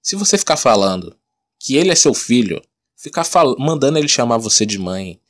Se 0.02 0.16
você 0.16 0.38
ficar 0.38 0.56
falando 0.56 1.16
que 1.58 1.76
ele 1.76 1.90
é 1.90 1.94
seu 1.94 2.14
filho, 2.14 2.62
ficar 2.96 3.24
fal 3.24 3.56
mandando 3.58 3.98
ele 3.98 4.08
chamar 4.08 4.38
você 4.38 4.64
de 4.64 4.78
mãe, 4.78 5.20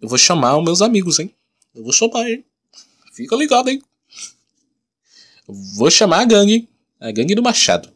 eu 0.00 0.08
vou 0.08 0.18
chamar 0.18 0.56
os 0.58 0.64
meus 0.64 0.82
amigos, 0.82 1.18
hein? 1.18 1.34
Eu 1.74 1.82
vou 1.82 1.92
chamar, 1.92 2.28
hein? 2.28 2.44
Fica 3.12 3.36
ligado, 3.36 3.70
hein? 3.70 3.80
Eu 5.48 5.54
vou 5.76 5.90
chamar 5.90 6.20
a 6.20 6.24
gangue, 6.24 6.68
a 7.00 7.10
gangue 7.10 7.34
do 7.34 7.42
Machado. 7.42 7.92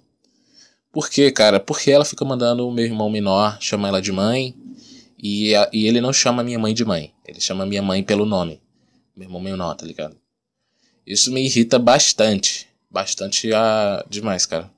Por 0.90 1.10
quê, 1.10 1.30
cara? 1.30 1.60
Porque 1.60 1.90
ela 1.90 2.04
fica 2.04 2.24
mandando 2.24 2.66
o 2.66 2.72
meu 2.72 2.84
irmão 2.84 3.10
menor 3.10 3.58
chamar 3.60 3.88
ela 3.88 4.00
de 4.00 4.10
mãe. 4.12 4.54
E, 5.18 5.54
a, 5.54 5.68
e 5.72 5.86
ele 5.86 6.00
não 6.00 6.12
chama 6.12 6.42
minha 6.42 6.58
mãe 6.58 6.72
de 6.72 6.84
mãe. 6.84 7.12
Ele 7.26 7.40
chama 7.40 7.66
minha 7.66 7.82
mãe 7.82 8.02
pelo 8.02 8.24
nome. 8.24 8.60
Meu 9.14 9.26
irmão 9.26 9.40
menor, 9.40 9.74
tá 9.74 9.84
ligado? 9.84 10.16
Isso 11.06 11.30
me 11.30 11.44
irrita 11.44 11.78
bastante. 11.78 12.66
Bastante 12.90 13.52
a... 13.52 14.04
demais, 14.08 14.44
cara. 14.44 14.70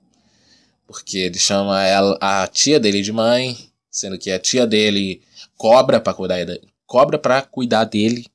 Porque 0.87 1.19
ele 1.19 1.39
chama 1.39 1.85
ela, 1.85 2.19
a 2.21 2.47
tia 2.47 2.79
dele 2.79 3.03
de 3.03 3.13
mãe, 3.13 3.57
sendo 3.91 4.19
que 4.19 4.31
a 4.31 4.39
tia 4.39 4.67
dele 4.67 5.23
cobra 5.57 6.01
para 6.01 6.15
cuidar. 6.15 6.39
Cobra 6.87 7.19
pra 7.19 7.43
cuidar 7.43 7.85
dele. 7.85 8.27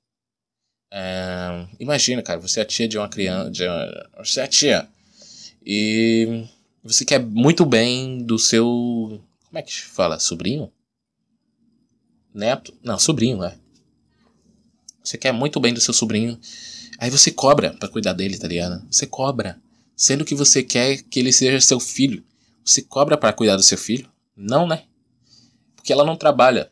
É, 0.92 1.68
imagina, 1.80 2.22
cara, 2.22 2.40
você 2.40 2.60
é 2.60 2.64
a 2.64 2.66
tia 2.66 2.88
de 2.88 2.98
uma 2.98 3.10
criança. 3.10 3.50
De 3.50 3.68
uma, 3.68 4.10
você 4.20 4.40
é 4.40 4.44
a 4.44 4.48
tia. 4.48 4.88
E 5.66 6.46
você 6.84 7.06
quer 7.06 7.20
muito 7.20 7.66
bem 7.66 8.20
do 8.20 8.38
seu. 8.38 9.20
Como 9.48 9.58
é 9.58 9.62
que 9.62 9.74
fala? 9.74 10.20
Sobrinho? 10.20 10.72
Neto? 12.34 12.74
Não, 12.84 13.00
sobrinho, 13.00 13.38
né? 13.38 13.58
Você 15.04 15.18
quer 15.18 15.32
muito 15.32 15.60
bem 15.60 15.74
do 15.74 15.82
seu 15.82 15.94
sobrinho. 15.94 16.40
Aí 17.04 17.10
você 17.10 17.30
cobra 17.30 17.74
para 17.74 17.89
cuidar 17.89 18.13
dele, 18.13 18.38
tá 18.38 18.48
ligado? 18.48 18.82
Você 18.89 19.06
cobra. 19.06 19.62
Sendo 19.94 20.24
que 20.24 20.34
você 20.34 20.63
quer 20.63 21.02
que 21.02 21.20
ele 21.20 21.34
seja 21.34 21.60
seu 21.60 21.78
filho. 21.78 22.24
Você 22.63 22.82
cobra 22.82 23.18
para 23.18 23.34
cuidar 23.34 23.58
do 23.58 23.62
seu 23.62 23.78
filho? 23.78 24.10
Não, 24.34 24.66
né? 24.66 24.86
Porque 25.76 25.92
ela 25.92 26.06
não 26.06 26.16
trabalha. 26.16 26.72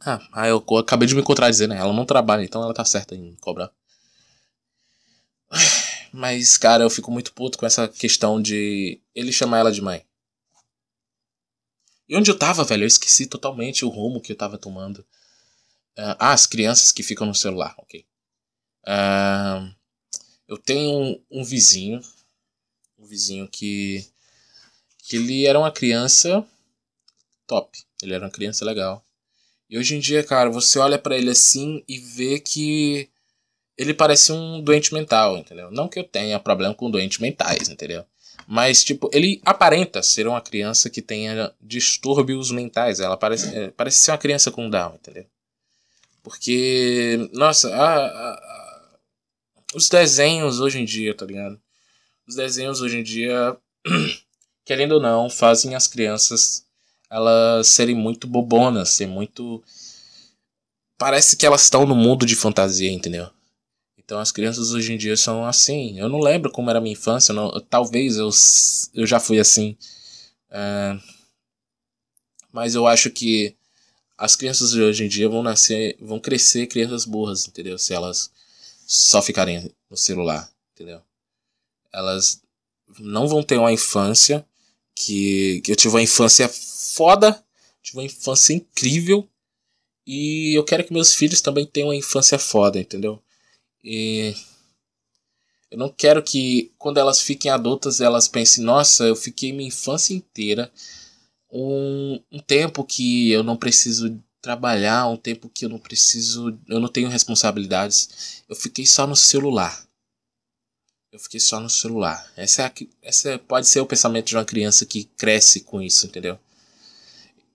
Ah, 0.00 0.48
eu 0.48 0.64
acabei 0.78 1.06
de 1.06 1.14
me 1.14 1.22
contradizer, 1.22 1.68
né? 1.68 1.78
Ela 1.78 1.92
não 1.92 2.04
trabalha, 2.04 2.42
então 2.42 2.60
ela 2.60 2.74
tá 2.74 2.84
certa 2.84 3.14
em 3.14 3.36
cobrar. 3.36 3.70
Mas, 6.12 6.58
cara, 6.58 6.82
eu 6.82 6.90
fico 6.90 7.12
muito 7.12 7.32
puto 7.34 7.58
com 7.58 7.66
essa 7.66 7.86
questão 7.86 8.42
de 8.42 9.00
ele 9.14 9.30
chamar 9.30 9.58
ela 9.58 9.70
de 9.70 9.80
mãe. 9.80 10.04
E 12.08 12.16
onde 12.16 12.32
eu 12.32 12.36
tava, 12.36 12.64
velho? 12.64 12.82
Eu 12.82 12.88
esqueci 12.88 13.26
totalmente 13.26 13.84
o 13.84 13.88
rumo 13.88 14.20
que 14.20 14.32
eu 14.32 14.36
tava 14.36 14.58
tomando. 14.58 15.06
Ah, 15.96 16.32
as 16.32 16.48
crianças 16.48 16.90
que 16.90 17.04
ficam 17.04 17.28
no 17.28 17.34
celular, 17.34 17.72
ok. 17.78 18.04
Uh, 18.86 19.74
eu 20.46 20.56
tenho 20.56 21.20
um, 21.30 21.42
vizinho, 21.42 22.00
um 22.98 23.04
vizinho 23.04 23.48
que, 23.48 24.06
que 24.98 25.16
ele 25.16 25.46
era 25.46 25.58
uma 25.58 25.72
criança 25.72 26.46
top, 27.46 27.78
ele 28.02 28.14
era 28.14 28.24
uma 28.24 28.30
criança 28.30 28.64
legal. 28.64 29.04
E 29.68 29.76
hoje 29.76 29.96
em 29.96 30.00
dia, 30.00 30.22
cara, 30.22 30.48
você 30.48 30.78
olha 30.78 30.98
para 30.98 31.16
ele 31.16 31.30
assim 31.30 31.82
e 31.88 31.98
vê 31.98 32.38
que 32.38 33.10
ele 33.76 33.92
parece 33.92 34.32
um 34.32 34.60
doente 34.60 34.94
mental, 34.94 35.36
entendeu? 35.36 35.70
Não 35.70 35.88
que 35.88 35.98
eu 35.98 36.04
tenha 36.04 36.38
problema 36.38 36.74
com 36.74 36.90
doentes 36.90 37.18
mentais, 37.18 37.68
entendeu? 37.68 38.04
Mas, 38.46 38.84
tipo, 38.84 39.10
ele 39.12 39.40
aparenta 39.44 40.02
ser 40.02 40.28
uma 40.28 40.40
criança 40.40 40.88
que 40.88 41.02
tenha 41.02 41.52
distúrbios 41.60 42.52
mentais. 42.52 43.00
Ela 43.00 43.16
parece, 43.16 43.56
é, 43.56 43.70
parece 43.70 43.98
ser 43.98 44.12
uma 44.12 44.18
criança 44.18 44.52
com 44.52 44.70
Down, 44.70 44.94
entendeu? 44.94 45.26
Porque, 46.22 47.28
nossa, 47.32 47.74
a, 47.74 48.55
os 49.74 49.88
desenhos 49.88 50.60
hoje 50.60 50.78
em 50.78 50.84
dia, 50.84 51.14
tá 51.14 51.26
ligado? 51.26 51.60
Os 52.26 52.34
desenhos 52.34 52.80
hoje 52.80 52.98
em 52.98 53.02
dia, 53.02 53.56
querendo 54.64 54.92
ou 54.92 55.00
não, 55.00 55.30
fazem 55.30 55.74
as 55.74 55.86
crianças 55.86 56.66
elas 57.10 57.68
serem 57.68 57.94
muito 57.94 58.26
bobonas, 58.26 58.90
ser 58.90 59.06
muito. 59.06 59.62
Parece 60.98 61.36
que 61.36 61.46
elas 61.46 61.62
estão 61.62 61.86
no 61.86 61.94
mundo 61.94 62.26
de 62.26 62.34
fantasia, 62.34 62.90
entendeu? 62.90 63.30
Então 63.98 64.18
as 64.18 64.32
crianças 64.32 64.72
hoje 64.72 64.92
em 64.92 64.96
dia 64.96 65.16
são 65.16 65.44
assim. 65.44 65.98
Eu 65.98 66.08
não 66.08 66.20
lembro 66.20 66.50
como 66.50 66.70
era 66.70 66.78
a 66.78 66.82
minha 66.82 66.92
infância, 66.92 67.34
não, 67.34 67.60
talvez 67.60 68.16
eu, 68.16 68.30
eu 68.94 69.06
já 69.06 69.20
fui 69.20 69.38
assim. 69.38 69.76
Mas 72.52 72.74
eu 72.74 72.86
acho 72.86 73.10
que 73.10 73.54
as 74.16 74.34
crianças 74.34 74.70
de 74.70 74.80
hoje 74.80 75.04
em 75.04 75.08
dia 75.08 75.28
vão 75.28 75.42
nascer, 75.42 75.96
vão 76.00 76.18
crescer 76.18 76.66
crianças 76.66 77.04
burras, 77.04 77.46
entendeu? 77.46 77.78
Se 77.78 77.92
elas 77.92 78.30
só 78.86 79.20
ficarem 79.20 79.70
no 79.90 79.96
celular, 79.96 80.48
entendeu? 80.72 81.02
Elas 81.92 82.40
não 83.00 83.26
vão 83.26 83.42
ter 83.42 83.58
uma 83.58 83.72
infância 83.72 84.46
que, 84.94 85.60
que 85.62 85.72
eu 85.72 85.76
tive 85.76 85.94
uma 85.94 86.02
infância 86.02 86.48
foda, 86.48 87.44
tive 87.82 87.98
uma 87.98 88.04
infância 88.04 88.54
incrível 88.54 89.28
e 90.06 90.56
eu 90.56 90.64
quero 90.64 90.84
que 90.84 90.92
meus 90.92 91.14
filhos 91.14 91.40
também 91.40 91.66
tenham 91.66 91.88
uma 91.88 91.96
infância 91.96 92.38
foda, 92.38 92.78
entendeu? 92.78 93.20
E 93.82 94.34
eu 95.70 95.76
não 95.76 95.88
quero 95.88 96.22
que 96.22 96.72
quando 96.78 96.98
elas 96.98 97.20
fiquem 97.20 97.50
adultas 97.50 98.00
elas 98.00 98.28
pensem, 98.28 98.62
nossa, 98.62 99.04
eu 99.04 99.16
fiquei 99.16 99.52
minha 99.52 99.68
infância 99.68 100.14
inteira 100.14 100.70
um, 101.50 102.20
um 102.30 102.38
tempo 102.38 102.84
que 102.84 103.30
eu 103.30 103.42
não 103.42 103.56
preciso 103.56 104.22
trabalhar, 104.46 105.08
um 105.08 105.16
tempo 105.16 105.50
que 105.52 105.64
eu 105.64 105.68
não 105.68 105.76
preciso, 105.76 106.56
eu 106.68 106.78
não 106.78 106.86
tenho 106.86 107.08
responsabilidades. 107.08 108.44
Eu 108.48 108.54
fiquei 108.54 108.86
só 108.86 109.04
no 109.04 109.16
celular. 109.16 109.84
Eu 111.10 111.18
fiquei 111.18 111.40
só 111.40 111.58
no 111.58 111.68
celular. 111.68 112.24
Essa, 112.36 112.62
é 112.62 112.66
a, 112.66 112.72
essa 113.02 113.38
pode 113.40 113.66
ser 113.66 113.80
o 113.80 113.86
pensamento 113.86 114.26
de 114.26 114.36
uma 114.36 114.44
criança 114.44 114.86
que 114.86 115.02
cresce 115.16 115.62
com 115.62 115.82
isso, 115.82 116.06
entendeu? 116.06 116.38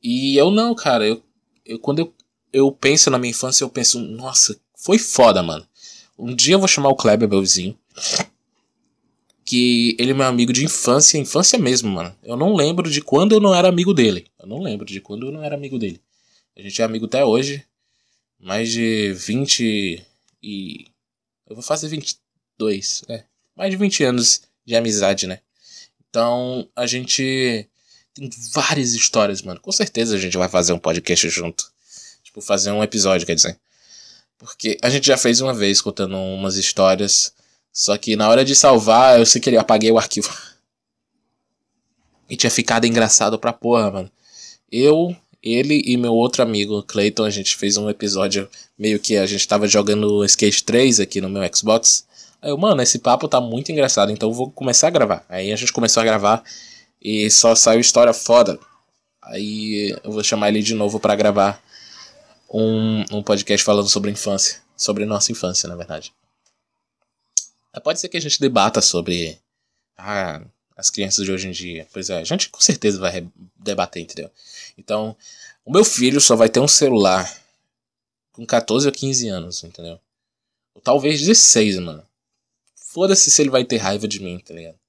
E 0.04 0.36
eu 0.36 0.51
não, 0.51 0.75
cara. 0.75 1.08
Eu, 1.08 1.23
eu, 1.65 1.80
quando 1.80 1.99
eu, 1.99 2.13
eu 2.51 2.69
penso 2.73 3.10
na 3.10 3.17
minha 3.17 3.32
infância, 3.32 3.63
eu 3.63 3.69
penso, 3.69 3.97
nossa, 3.97 4.60
foi 4.75 4.97
foda, 4.97 5.41
mano. 5.41 5.65
Um 6.19 6.36
dia 6.36 6.56
eu 6.56 6.60
vou 6.60 6.67
chamar 6.67 6.89
o 6.89 6.95
Kleber, 6.95 7.30
meu 7.30 7.39
vizinho 7.39 7.77
que 9.45 9.97
ele 9.99 10.12
é 10.12 10.13
meu 10.13 10.25
amigo 10.25 10.54
de 10.54 10.63
infância, 10.63 11.17
infância 11.17 11.60
mesmo, 11.60 11.91
mano. 11.91 12.15
Eu 12.23 12.38
não 12.38 12.56
lembro 12.56 12.89
de 12.89 13.01
quando 13.01 13.34
eu 13.34 13.39
não 13.41 13.54
era 13.54 13.67
amigo 13.67 13.93
dele. 13.93 14.25
Eu 14.39 14.47
não 14.47 14.62
lembro 14.62 14.86
de 14.86 15.01
quando 15.01 15.27
eu 15.27 15.32
não 15.32 15.43
era 15.43 15.56
amigo 15.56 15.77
dele. 15.77 15.99
A 16.62 16.63
gente 16.63 16.80
é 16.80 16.86
amigo 16.86 17.08
até 17.08 17.26
hoje. 17.26 17.65
Mais 18.39 18.71
de 18.71 19.13
20 19.13 20.06
e. 20.43 20.86
Eu 21.47 21.56
vou 21.56 21.63
fazer 21.63 21.88
22, 21.88 23.04
é. 23.10 23.24
Mais 23.56 23.71
de 23.71 23.78
20 23.78 24.04
anos 24.04 24.43
de 24.63 24.76
amizade, 24.76 25.26
né? 25.26 25.39
Então 26.08 26.69
a 26.76 26.86
gente 26.86 27.67
tem 28.13 28.30
várias 28.54 28.93
histórias, 28.93 29.41
mano. 29.41 29.60
Com 29.60 29.71
certeza 29.71 30.15
a 30.15 30.19
gente 30.19 30.38
vai 30.38 30.47
fazer 30.47 30.71
um 30.71 30.80
podcast 30.80 31.28
junto. 31.30 31.71
Tipo, 32.24 32.41
fazer 32.41 32.71
um 32.71 32.84
episódio, 32.84 33.26
quer 33.26 33.36
dizer. 33.36 33.60
Porque 34.38 34.78
a 34.84 34.89
gente 34.91 35.08
já 35.08 35.17
fez 35.17 35.41
uma 35.41 35.56
vez 35.56 35.82
contando 35.82 36.15
umas 36.15 36.58
histórias 36.58 37.34
só 37.74 37.97
que 37.97 38.15
na 38.15 38.30
hora 38.30 38.45
de 38.45 38.56
salvar, 38.56 39.17
eu 39.17 39.26
sei 39.26 39.41
que 39.41 39.50
ele 39.50 39.58
apaguei 39.58 39.91
o 39.91 39.97
arquivo. 39.97 40.30
E 42.30 42.38
tinha 42.38 42.50
ficado 42.50 42.86
engraçado 42.86 43.38
pra 43.38 43.52
porra, 43.52 43.91
mano. 43.91 44.10
Eu, 44.71 45.13
ele 45.43 45.82
e 45.86 45.97
meu 45.97 46.13
outro 46.13 46.43
amigo, 46.43 46.84
Clayton, 46.84 47.23
a 47.23 47.30
gente 47.30 47.58
fez 47.58 47.77
um 47.77 47.89
episódio 47.89 48.49
meio 48.77 48.99
que 48.99 49.17
a 49.17 49.25
gente 49.25 49.47
tava 49.47 49.67
jogando 49.67 50.23
Skate 50.25 50.63
3 50.63 50.99
aqui 50.99 51.19
no 51.19 51.30
meu 51.30 51.41
Xbox. 51.54 52.06
Aí 52.41 52.51
eu, 52.51 52.58
mano, 52.58 52.82
esse 52.82 52.99
papo 52.99 53.27
tá 53.27 53.41
muito 53.41 53.71
engraçado, 53.71 54.12
então 54.12 54.30
eu 54.30 54.34
vou 54.34 54.51
começar 54.51 54.88
a 54.88 54.91
gravar. 54.91 55.25
Aí 55.27 55.51
a 55.51 55.56
gente 55.56 55.73
começou 55.73 56.01
a 56.01 56.06
gravar 56.06 56.43
e 57.01 57.30
só 57.32 57.56
saiu 57.56 57.80
história 57.80 58.13
foda. 58.13 58.60
Aí 59.23 59.95
eu 60.04 60.12
vou 60.12 60.23
chamar 60.23 60.49
ele 60.49 60.62
de 60.62 60.75
novo 60.75 60.99
para 60.99 61.15
gravar 61.15 61.62
um, 62.51 63.04
um 63.12 63.23
podcast 63.23 63.63
falando 63.63 63.89
sobre 63.89 64.12
infância. 64.12 64.62
Sobre 64.75 65.06
nossa 65.06 65.32
infância, 65.32 65.69
na 65.69 65.75
verdade. 65.75 66.13
Pode 67.84 67.99
ser 67.99 68.10
que 68.10 68.17
a 68.17 68.21
gente 68.21 68.39
debata 68.39 68.82
sobre 68.82 69.39
ah, 69.97 70.41
as 70.82 70.89
crianças 70.89 71.24
de 71.24 71.32
hoje 71.32 71.48
em 71.48 71.52
dia. 71.52 71.88
Pois 71.94 72.10
é, 72.10 72.17
a 72.17 72.24
gente 72.24 72.50
com 72.50 72.60
certeza 72.60 73.00
vai 73.00 73.26
debater, 73.56 74.02
entendeu? 74.02 74.30
Então, 74.78 75.15
o 75.63 75.72
meu 75.72 75.86
filho 75.86 76.20
só 76.20 76.36
vai 76.36 76.50
ter 76.50 76.60
um 76.60 76.67
celular 76.67 77.32
com 78.32 78.46
14 78.46 78.88
ou 78.88 78.91
15 78.91 79.28
anos, 79.30 79.63
entendeu? 79.63 80.00
Ou 80.74 80.82
talvez 80.82 81.20
16, 81.20 81.78
mano. 81.80 82.06
Foda-se 82.76 83.30
se 83.30 83.41
ele 83.41 83.52
vai 83.52 83.63
ter 83.63 83.78
raiva 83.78 84.08
de 84.08 84.20
mim, 84.20 84.39
tá 84.39 84.54
ligado? 84.54 84.80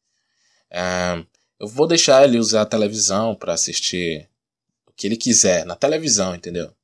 Ah, 0.71 1.23
eu 1.61 1.69
vou 1.69 1.87
deixar 1.87 2.25
ele 2.25 2.39
usar 2.39 2.63
a 2.63 2.67
televisão 2.67 3.35
para 3.35 3.53
assistir 3.53 4.27
o 4.87 4.93
que 4.93 5.07
ele 5.07 5.17
quiser 5.17 5.67
na 5.67 5.77
televisão, 5.77 6.35
entendeu? 6.35 6.75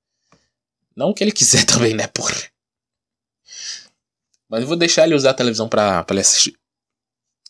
Não 0.94 1.10
o 1.10 1.14
que 1.14 1.24
ele 1.24 1.32
quiser 1.32 1.64
também, 1.64 1.94
né, 1.94 2.06
porra? 2.08 2.36
Mas 4.48 4.60
eu 4.60 4.66
vou 4.66 4.76
deixar 4.76 5.04
ele 5.04 5.14
usar 5.14 5.30
a 5.30 5.34
televisão 5.34 5.68
pra, 5.68 6.04
pra 6.04 6.14
ele 6.14 6.20
assistir. 6.20 6.57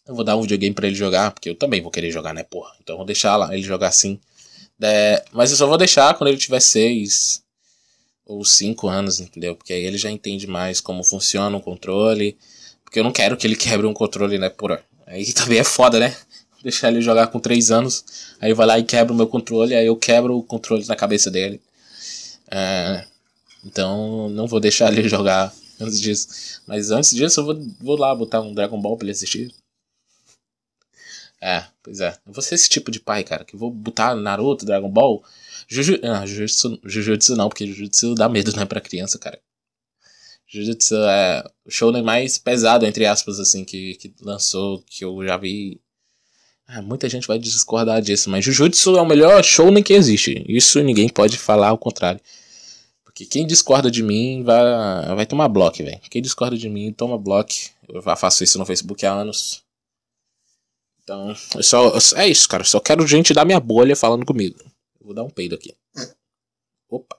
Eu 0.09 0.14
vou 0.14 0.25
dar 0.25 0.37
um 0.37 0.40
videogame 0.40 0.75
pra 0.75 0.87
ele 0.87 0.97
jogar, 0.97 1.31
porque 1.33 1.51
eu 1.51 1.55
também 1.55 1.83
vou 1.83 1.90
querer 1.90 2.11
jogar, 2.11 2.33
né, 2.33 2.42
porra? 2.42 2.73
Então 2.83 2.94
eu 2.94 2.97
vou 2.97 3.07
deixar 3.07 3.37
lá, 3.37 3.53
ele 3.53 3.62
jogar 3.62 3.88
assim. 3.88 4.18
É, 4.81 5.23
mas 5.33 5.51
eu 5.51 5.57
só 5.59 5.66
vou 5.66 5.77
deixar 5.77 6.14
quando 6.14 6.29
ele 6.29 6.38
tiver 6.38 6.61
seis 6.61 7.42
ou 8.25 8.42
cinco 8.44 8.88
anos, 8.88 9.21
entendeu? 9.21 9.55
Porque 9.55 9.73
aí 9.73 9.85
ele 9.85 9.99
já 9.99 10.11
entende 10.11 10.47
mais 10.47 10.81
como 10.81 11.05
funciona 11.05 11.55
o 11.57 11.61
controle. 11.61 12.38
Porque 12.85 12.99
eu 12.99 13.05
não 13.05 13.12
quero 13.12 13.37
que 13.37 13.47
ele 13.47 13.55
quebre 13.57 13.87
um 13.87 13.92
controle, 13.92 14.38
né, 14.38 14.49
porra? 14.49 14.83
Aí 15.07 15.31
também 15.35 15.59
é 15.59 15.64
foda, 15.64 16.01
né? 16.01 16.16
Deixar 16.62 16.90
ele 16.90 17.03
jogar 17.03 17.29
com 17.29 17.38
três 17.38 17.71
anos, 17.71 18.05
aí 18.40 18.53
vai 18.53 18.66
lá 18.66 18.79
e 18.79 18.85
quebra 18.85 19.12
o 19.12 19.16
meu 19.16 19.27
controle, 19.29 19.75
aí 19.75 19.87
eu 19.87 19.97
quebro 19.97 20.37
o 20.37 20.42
controle 20.42 20.85
na 20.87 20.97
cabeça 20.97 21.31
dele. 21.31 21.61
É, 22.51 23.05
então 23.64 24.29
não 24.31 24.47
vou 24.47 24.59
deixar 24.59 24.92
ele 24.92 25.07
jogar 25.09 25.55
antes 25.79 26.01
disso. 26.01 26.29
Mas 26.66 26.90
antes 26.90 27.14
disso 27.14 27.40
eu 27.40 27.44
vou, 27.44 27.61
vou 27.81 27.97
lá 27.99 28.14
botar 28.14 28.40
um 28.40 28.55
Dragon 28.55 28.81
Ball 28.81 28.97
pra 28.97 29.05
ele 29.05 29.12
assistir. 29.12 29.55
É, 31.40 31.64
pois 31.83 32.01
é. 32.01 32.16
Eu 32.27 32.33
vou 32.33 32.42
ser 32.42 32.57
esse 32.57 32.68
tipo 32.68 32.90
de 32.90 32.98
pai, 33.01 33.22
cara, 33.22 33.44
que 33.44 33.57
vou 33.57 33.70
botar 33.70 34.14
Naruto, 34.14 34.66
Dragon 34.66 34.90
Ball. 34.90 35.22
Juju... 35.68 36.01
Ah, 36.03 36.27
Jujutsu, 36.27 36.81
Jujutsu 36.85 37.37
não, 37.37 37.48
porque 37.48 37.66
Jujutsu 37.66 38.14
dá 38.14 38.29
medo, 38.29 38.55
né, 38.57 38.64
pra 38.64 38.81
criança, 38.81 39.18
cara. 39.18 39.38
Jujutsu 40.46 40.96
é 40.96 41.44
o 41.64 41.70
show 41.70 41.92
mais 42.03 42.38
pesado, 42.38 42.87
entre 42.87 43.05
aspas, 43.07 43.38
assim, 43.38 43.64
que, 43.64 43.94
que 43.96 44.14
lançou, 44.20 44.83
que 44.87 45.05
eu 45.05 45.24
já 45.24 45.37
vi. 45.37 45.81
Ah, 46.66 46.83
muita 46.83 47.09
gente 47.09 47.27
vai 47.27 47.38
discordar 47.38 48.03
disso, 48.03 48.29
mas 48.31 48.44
Jujutsu 48.44 48.96
é 48.96 49.03
o 49.03 49.07
melhor 49.07 49.42
show 49.44 49.70
que 49.83 49.92
existe. 49.92 50.44
Isso 50.48 50.83
ninguém 50.83 51.09
pode 51.09 51.38
falar 51.38 51.68
ao 51.68 51.79
contrário. 51.79 52.20
Que 53.14 53.27
quem 53.27 53.44
discorda 53.44 53.90
de 53.90 54.01
mim 54.01 54.44
vai, 54.44 54.62
vai 55.16 55.27
tomar 55.27 55.48
bloco, 55.48 55.79
velho. 55.79 55.98
Quem 56.09 56.22
discorda 56.22 56.57
de 56.57 56.68
mim, 56.68 56.92
toma 56.92 57.18
bloco. 57.18 57.53
Eu 57.88 58.01
faço 58.01 58.44
isso 58.44 58.59
no 58.61 58.64
Facebook 58.64 59.05
há 59.05 59.12
anos. 59.12 59.64
Então, 61.09 61.35
eu 61.55 61.62
só, 61.62 61.90
é 62.16 62.29
isso, 62.29 62.47
cara. 62.47 62.62
Só 62.64 62.79
quero 62.79 63.07
gente 63.07 63.33
da 63.33 63.42
minha 63.42 63.59
bolha 63.59 63.97
falando 63.97 64.27
comigo. 64.27 64.59
Vou 65.01 65.14
dar 65.14 65.23
um 65.23 65.31
peido 65.31 65.55
aqui. 65.55 65.75
Opa. 66.87 67.16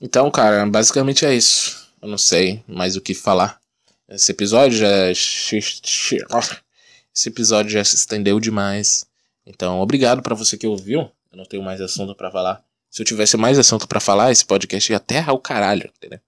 Então, 0.00 0.30
cara, 0.30 0.64
basicamente 0.64 1.26
é 1.26 1.34
isso. 1.34 1.92
Eu 2.00 2.08
não 2.08 2.16
sei 2.16 2.64
mais 2.66 2.96
o 2.96 3.02
que 3.02 3.12
falar. 3.12 3.60
Esse 4.08 4.32
episódio 4.32 4.78
já. 4.78 5.10
Esse 5.12 7.28
episódio 7.28 7.70
já 7.70 7.84
se 7.84 7.96
estendeu 7.96 8.40
demais. 8.40 9.04
Então, 9.44 9.78
obrigado 9.80 10.22
para 10.22 10.34
você 10.34 10.56
que 10.56 10.66
ouviu. 10.66 11.00
Eu 11.30 11.36
não 11.36 11.44
tenho 11.44 11.62
mais 11.62 11.82
assunto 11.82 12.14
para 12.14 12.30
falar. 12.30 12.64
Se 12.88 13.02
eu 13.02 13.06
tivesse 13.06 13.36
mais 13.36 13.58
assunto 13.58 13.86
para 13.86 14.00
falar, 14.00 14.32
esse 14.32 14.44
podcast 14.44 14.90
ia 14.90 14.96
até 14.96 15.30
o 15.30 15.38
caralho, 15.38 15.92
entendeu? 15.98 16.18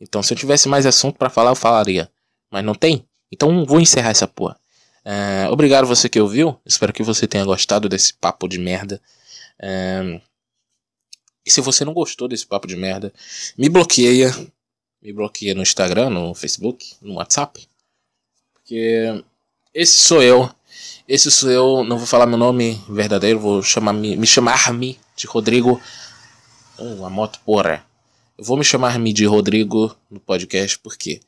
Então, 0.00 0.20
se 0.20 0.34
eu 0.34 0.36
tivesse 0.36 0.68
mais 0.68 0.84
assunto 0.84 1.16
para 1.16 1.30
falar, 1.30 1.52
eu 1.52 1.56
falaria. 1.56 2.10
Mas 2.52 2.64
não 2.64 2.74
tem? 2.74 3.04
Então, 3.32 3.64
vou 3.64 3.80
encerrar 3.80 4.10
essa 4.10 4.28
porra. 4.28 4.56
É, 5.04 5.48
obrigado 5.50 5.86
você 5.86 6.08
que 6.08 6.20
ouviu. 6.20 6.56
Espero 6.64 6.92
que 6.92 7.02
você 7.02 7.26
tenha 7.26 7.44
gostado 7.44 7.88
desse 7.88 8.14
papo 8.14 8.46
de 8.46 8.58
merda. 8.58 9.00
É, 9.58 10.20
e 11.44 11.50
se 11.50 11.60
você 11.60 11.84
não 11.84 11.92
gostou 11.92 12.28
desse 12.28 12.46
papo 12.46 12.68
de 12.68 12.76
merda, 12.76 13.12
me 13.56 13.68
bloqueia. 13.68 14.30
Me 15.00 15.12
bloqueia 15.12 15.54
no 15.54 15.62
Instagram, 15.62 16.10
no 16.10 16.34
Facebook, 16.34 16.94
no 17.00 17.14
WhatsApp. 17.14 17.66
Porque 18.54 19.24
esse 19.74 19.98
sou 19.98 20.22
eu 20.22 20.48
esse 21.08 21.30
sou 21.30 21.50
eu, 21.50 21.84
não 21.84 21.98
vou 21.98 22.06
falar 22.06 22.26
meu 22.26 22.38
nome 22.38 22.80
verdadeiro, 22.88 23.38
vou 23.38 23.62
chamar 23.62 23.92
me, 23.92 24.16
me 24.16 24.26
chamar-me 24.26 24.98
de 25.16 25.26
Rodrigo. 25.26 25.80
Oh, 26.78 27.04
a 27.04 27.10
moto 27.10 27.40
porra. 27.44 27.84
Eu 28.38 28.44
vou 28.44 28.56
me 28.56 28.64
chamar-me 28.64 29.12
de 29.12 29.26
Rodrigo 29.26 29.94
no 30.10 30.18
podcast, 30.18 30.78
por 30.78 30.96
quê? 30.96 31.20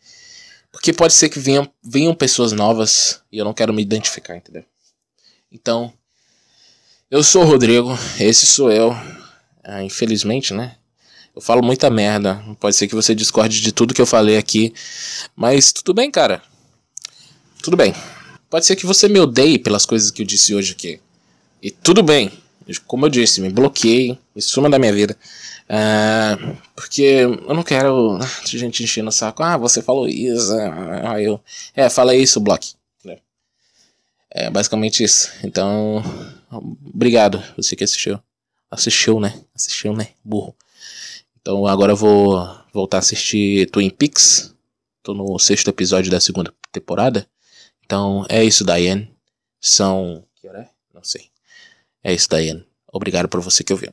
Porque 0.74 0.92
pode 0.92 1.14
ser 1.14 1.28
que 1.28 1.38
venham, 1.38 1.70
venham 1.84 2.12
pessoas 2.12 2.50
novas 2.50 3.22
e 3.30 3.38
eu 3.38 3.44
não 3.44 3.54
quero 3.54 3.72
me 3.72 3.80
identificar, 3.80 4.36
entendeu? 4.36 4.64
Então, 5.50 5.92
eu 7.08 7.22
sou 7.22 7.42
o 7.42 7.46
Rodrigo, 7.46 7.96
esse 8.18 8.44
sou 8.44 8.72
eu. 8.72 8.90
Ah, 9.62 9.84
infelizmente, 9.84 10.52
né? 10.52 10.74
Eu 11.34 11.40
falo 11.40 11.62
muita 11.62 11.88
merda. 11.90 12.44
Pode 12.58 12.74
ser 12.74 12.88
que 12.88 12.94
você 12.94 13.14
discorde 13.14 13.60
de 13.60 13.70
tudo 13.70 13.94
que 13.94 14.00
eu 14.00 14.06
falei 14.06 14.36
aqui. 14.36 14.74
Mas 15.36 15.72
tudo 15.72 15.94
bem, 15.94 16.10
cara. 16.10 16.42
Tudo 17.62 17.76
bem. 17.76 17.94
Pode 18.50 18.66
ser 18.66 18.74
que 18.74 18.84
você 18.84 19.08
me 19.08 19.20
odeie 19.20 19.60
pelas 19.60 19.86
coisas 19.86 20.10
que 20.10 20.22
eu 20.22 20.26
disse 20.26 20.56
hoje 20.56 20.72
aqui. 20.72 21.00
E 21.62 21.70
tudo 21.70 22.02
bem. 22.02 22.32
Como 22.84 23.06
eu 23.06 23.10
disse, 23.10 23.40
me 23.40 23.48
bloqueei. 23.48 24.18
Me 24.34 24.42
suma 24.42 24.68
da 24.68 24.78
minha 24.78 24.92
vida. 24.92 25.16
Uh, 25.64 26.56
porque 26.74 27.02
eu 27.02 27.54
não 27.54 27.62
quero 27.62 28.18
gente 28.44 28.82
enchendo 28.82 29.08
o 29.08 29.12
saco. 29.12 29.42
Ah, 29.42 29.56
você 29.56 29.82
falou 29.82 30.08
isso. 30.08 30.52
Ah, 31.04 31.20
eu. 31.20 31.40
É, 31.74 31.88
fala 31.88 32.14
isso, 32.14 32.40
bloque. 32.40 32.74
É 34.36 34.50
basicamente 34.50 35.04
isso. 35.04 35.30
Então, 35.44 36.02
obrigado 36.92 37.40
você 37.56 37.76
que 37.76 37.84
assistiu. 37.84 38.18
Assistiu, 38.68 39.20
né? 39.20 39.40
Assistiu, 39.54 39.94
né? 39.94 40.08
Burro. 40.24 40.56
Então 41.40 41.64
agora 41.68 41.92
eu 41.92 41.96
vou 41.96 42.44
voltar 42.72 42.96
a 42.96 43.00
assistir 43.00 43.70
Twin 43.70 43.90
Peaks. 43.90 44.52
Tô 45.04 45.14
no 45.14 45.38
sexto 45.38 45.68
episódio 45.68 46.10
da 46.10 46.18
segunda 46.18 46.52
temporada. 46.72 47.28
Então 47.84 48.26
é 48.28 48.42
isso, 48.42 48.64
Diane. 48.64 49.08
São. 49.60 50.26
Que 50.34 50.48
hora 50.48 50.62
é? 50.62 50.68
Não 50.92 51.04
sei. 51.04 51.30
É 52.02 52.12
isso, 52.12 52.28
Diane. 52.28 52.66
Obrigado 52.92 53.28
por 53.28 53.40
você 53.40 53.62
que 53.62 53.72
ouviu. 53.72 53.92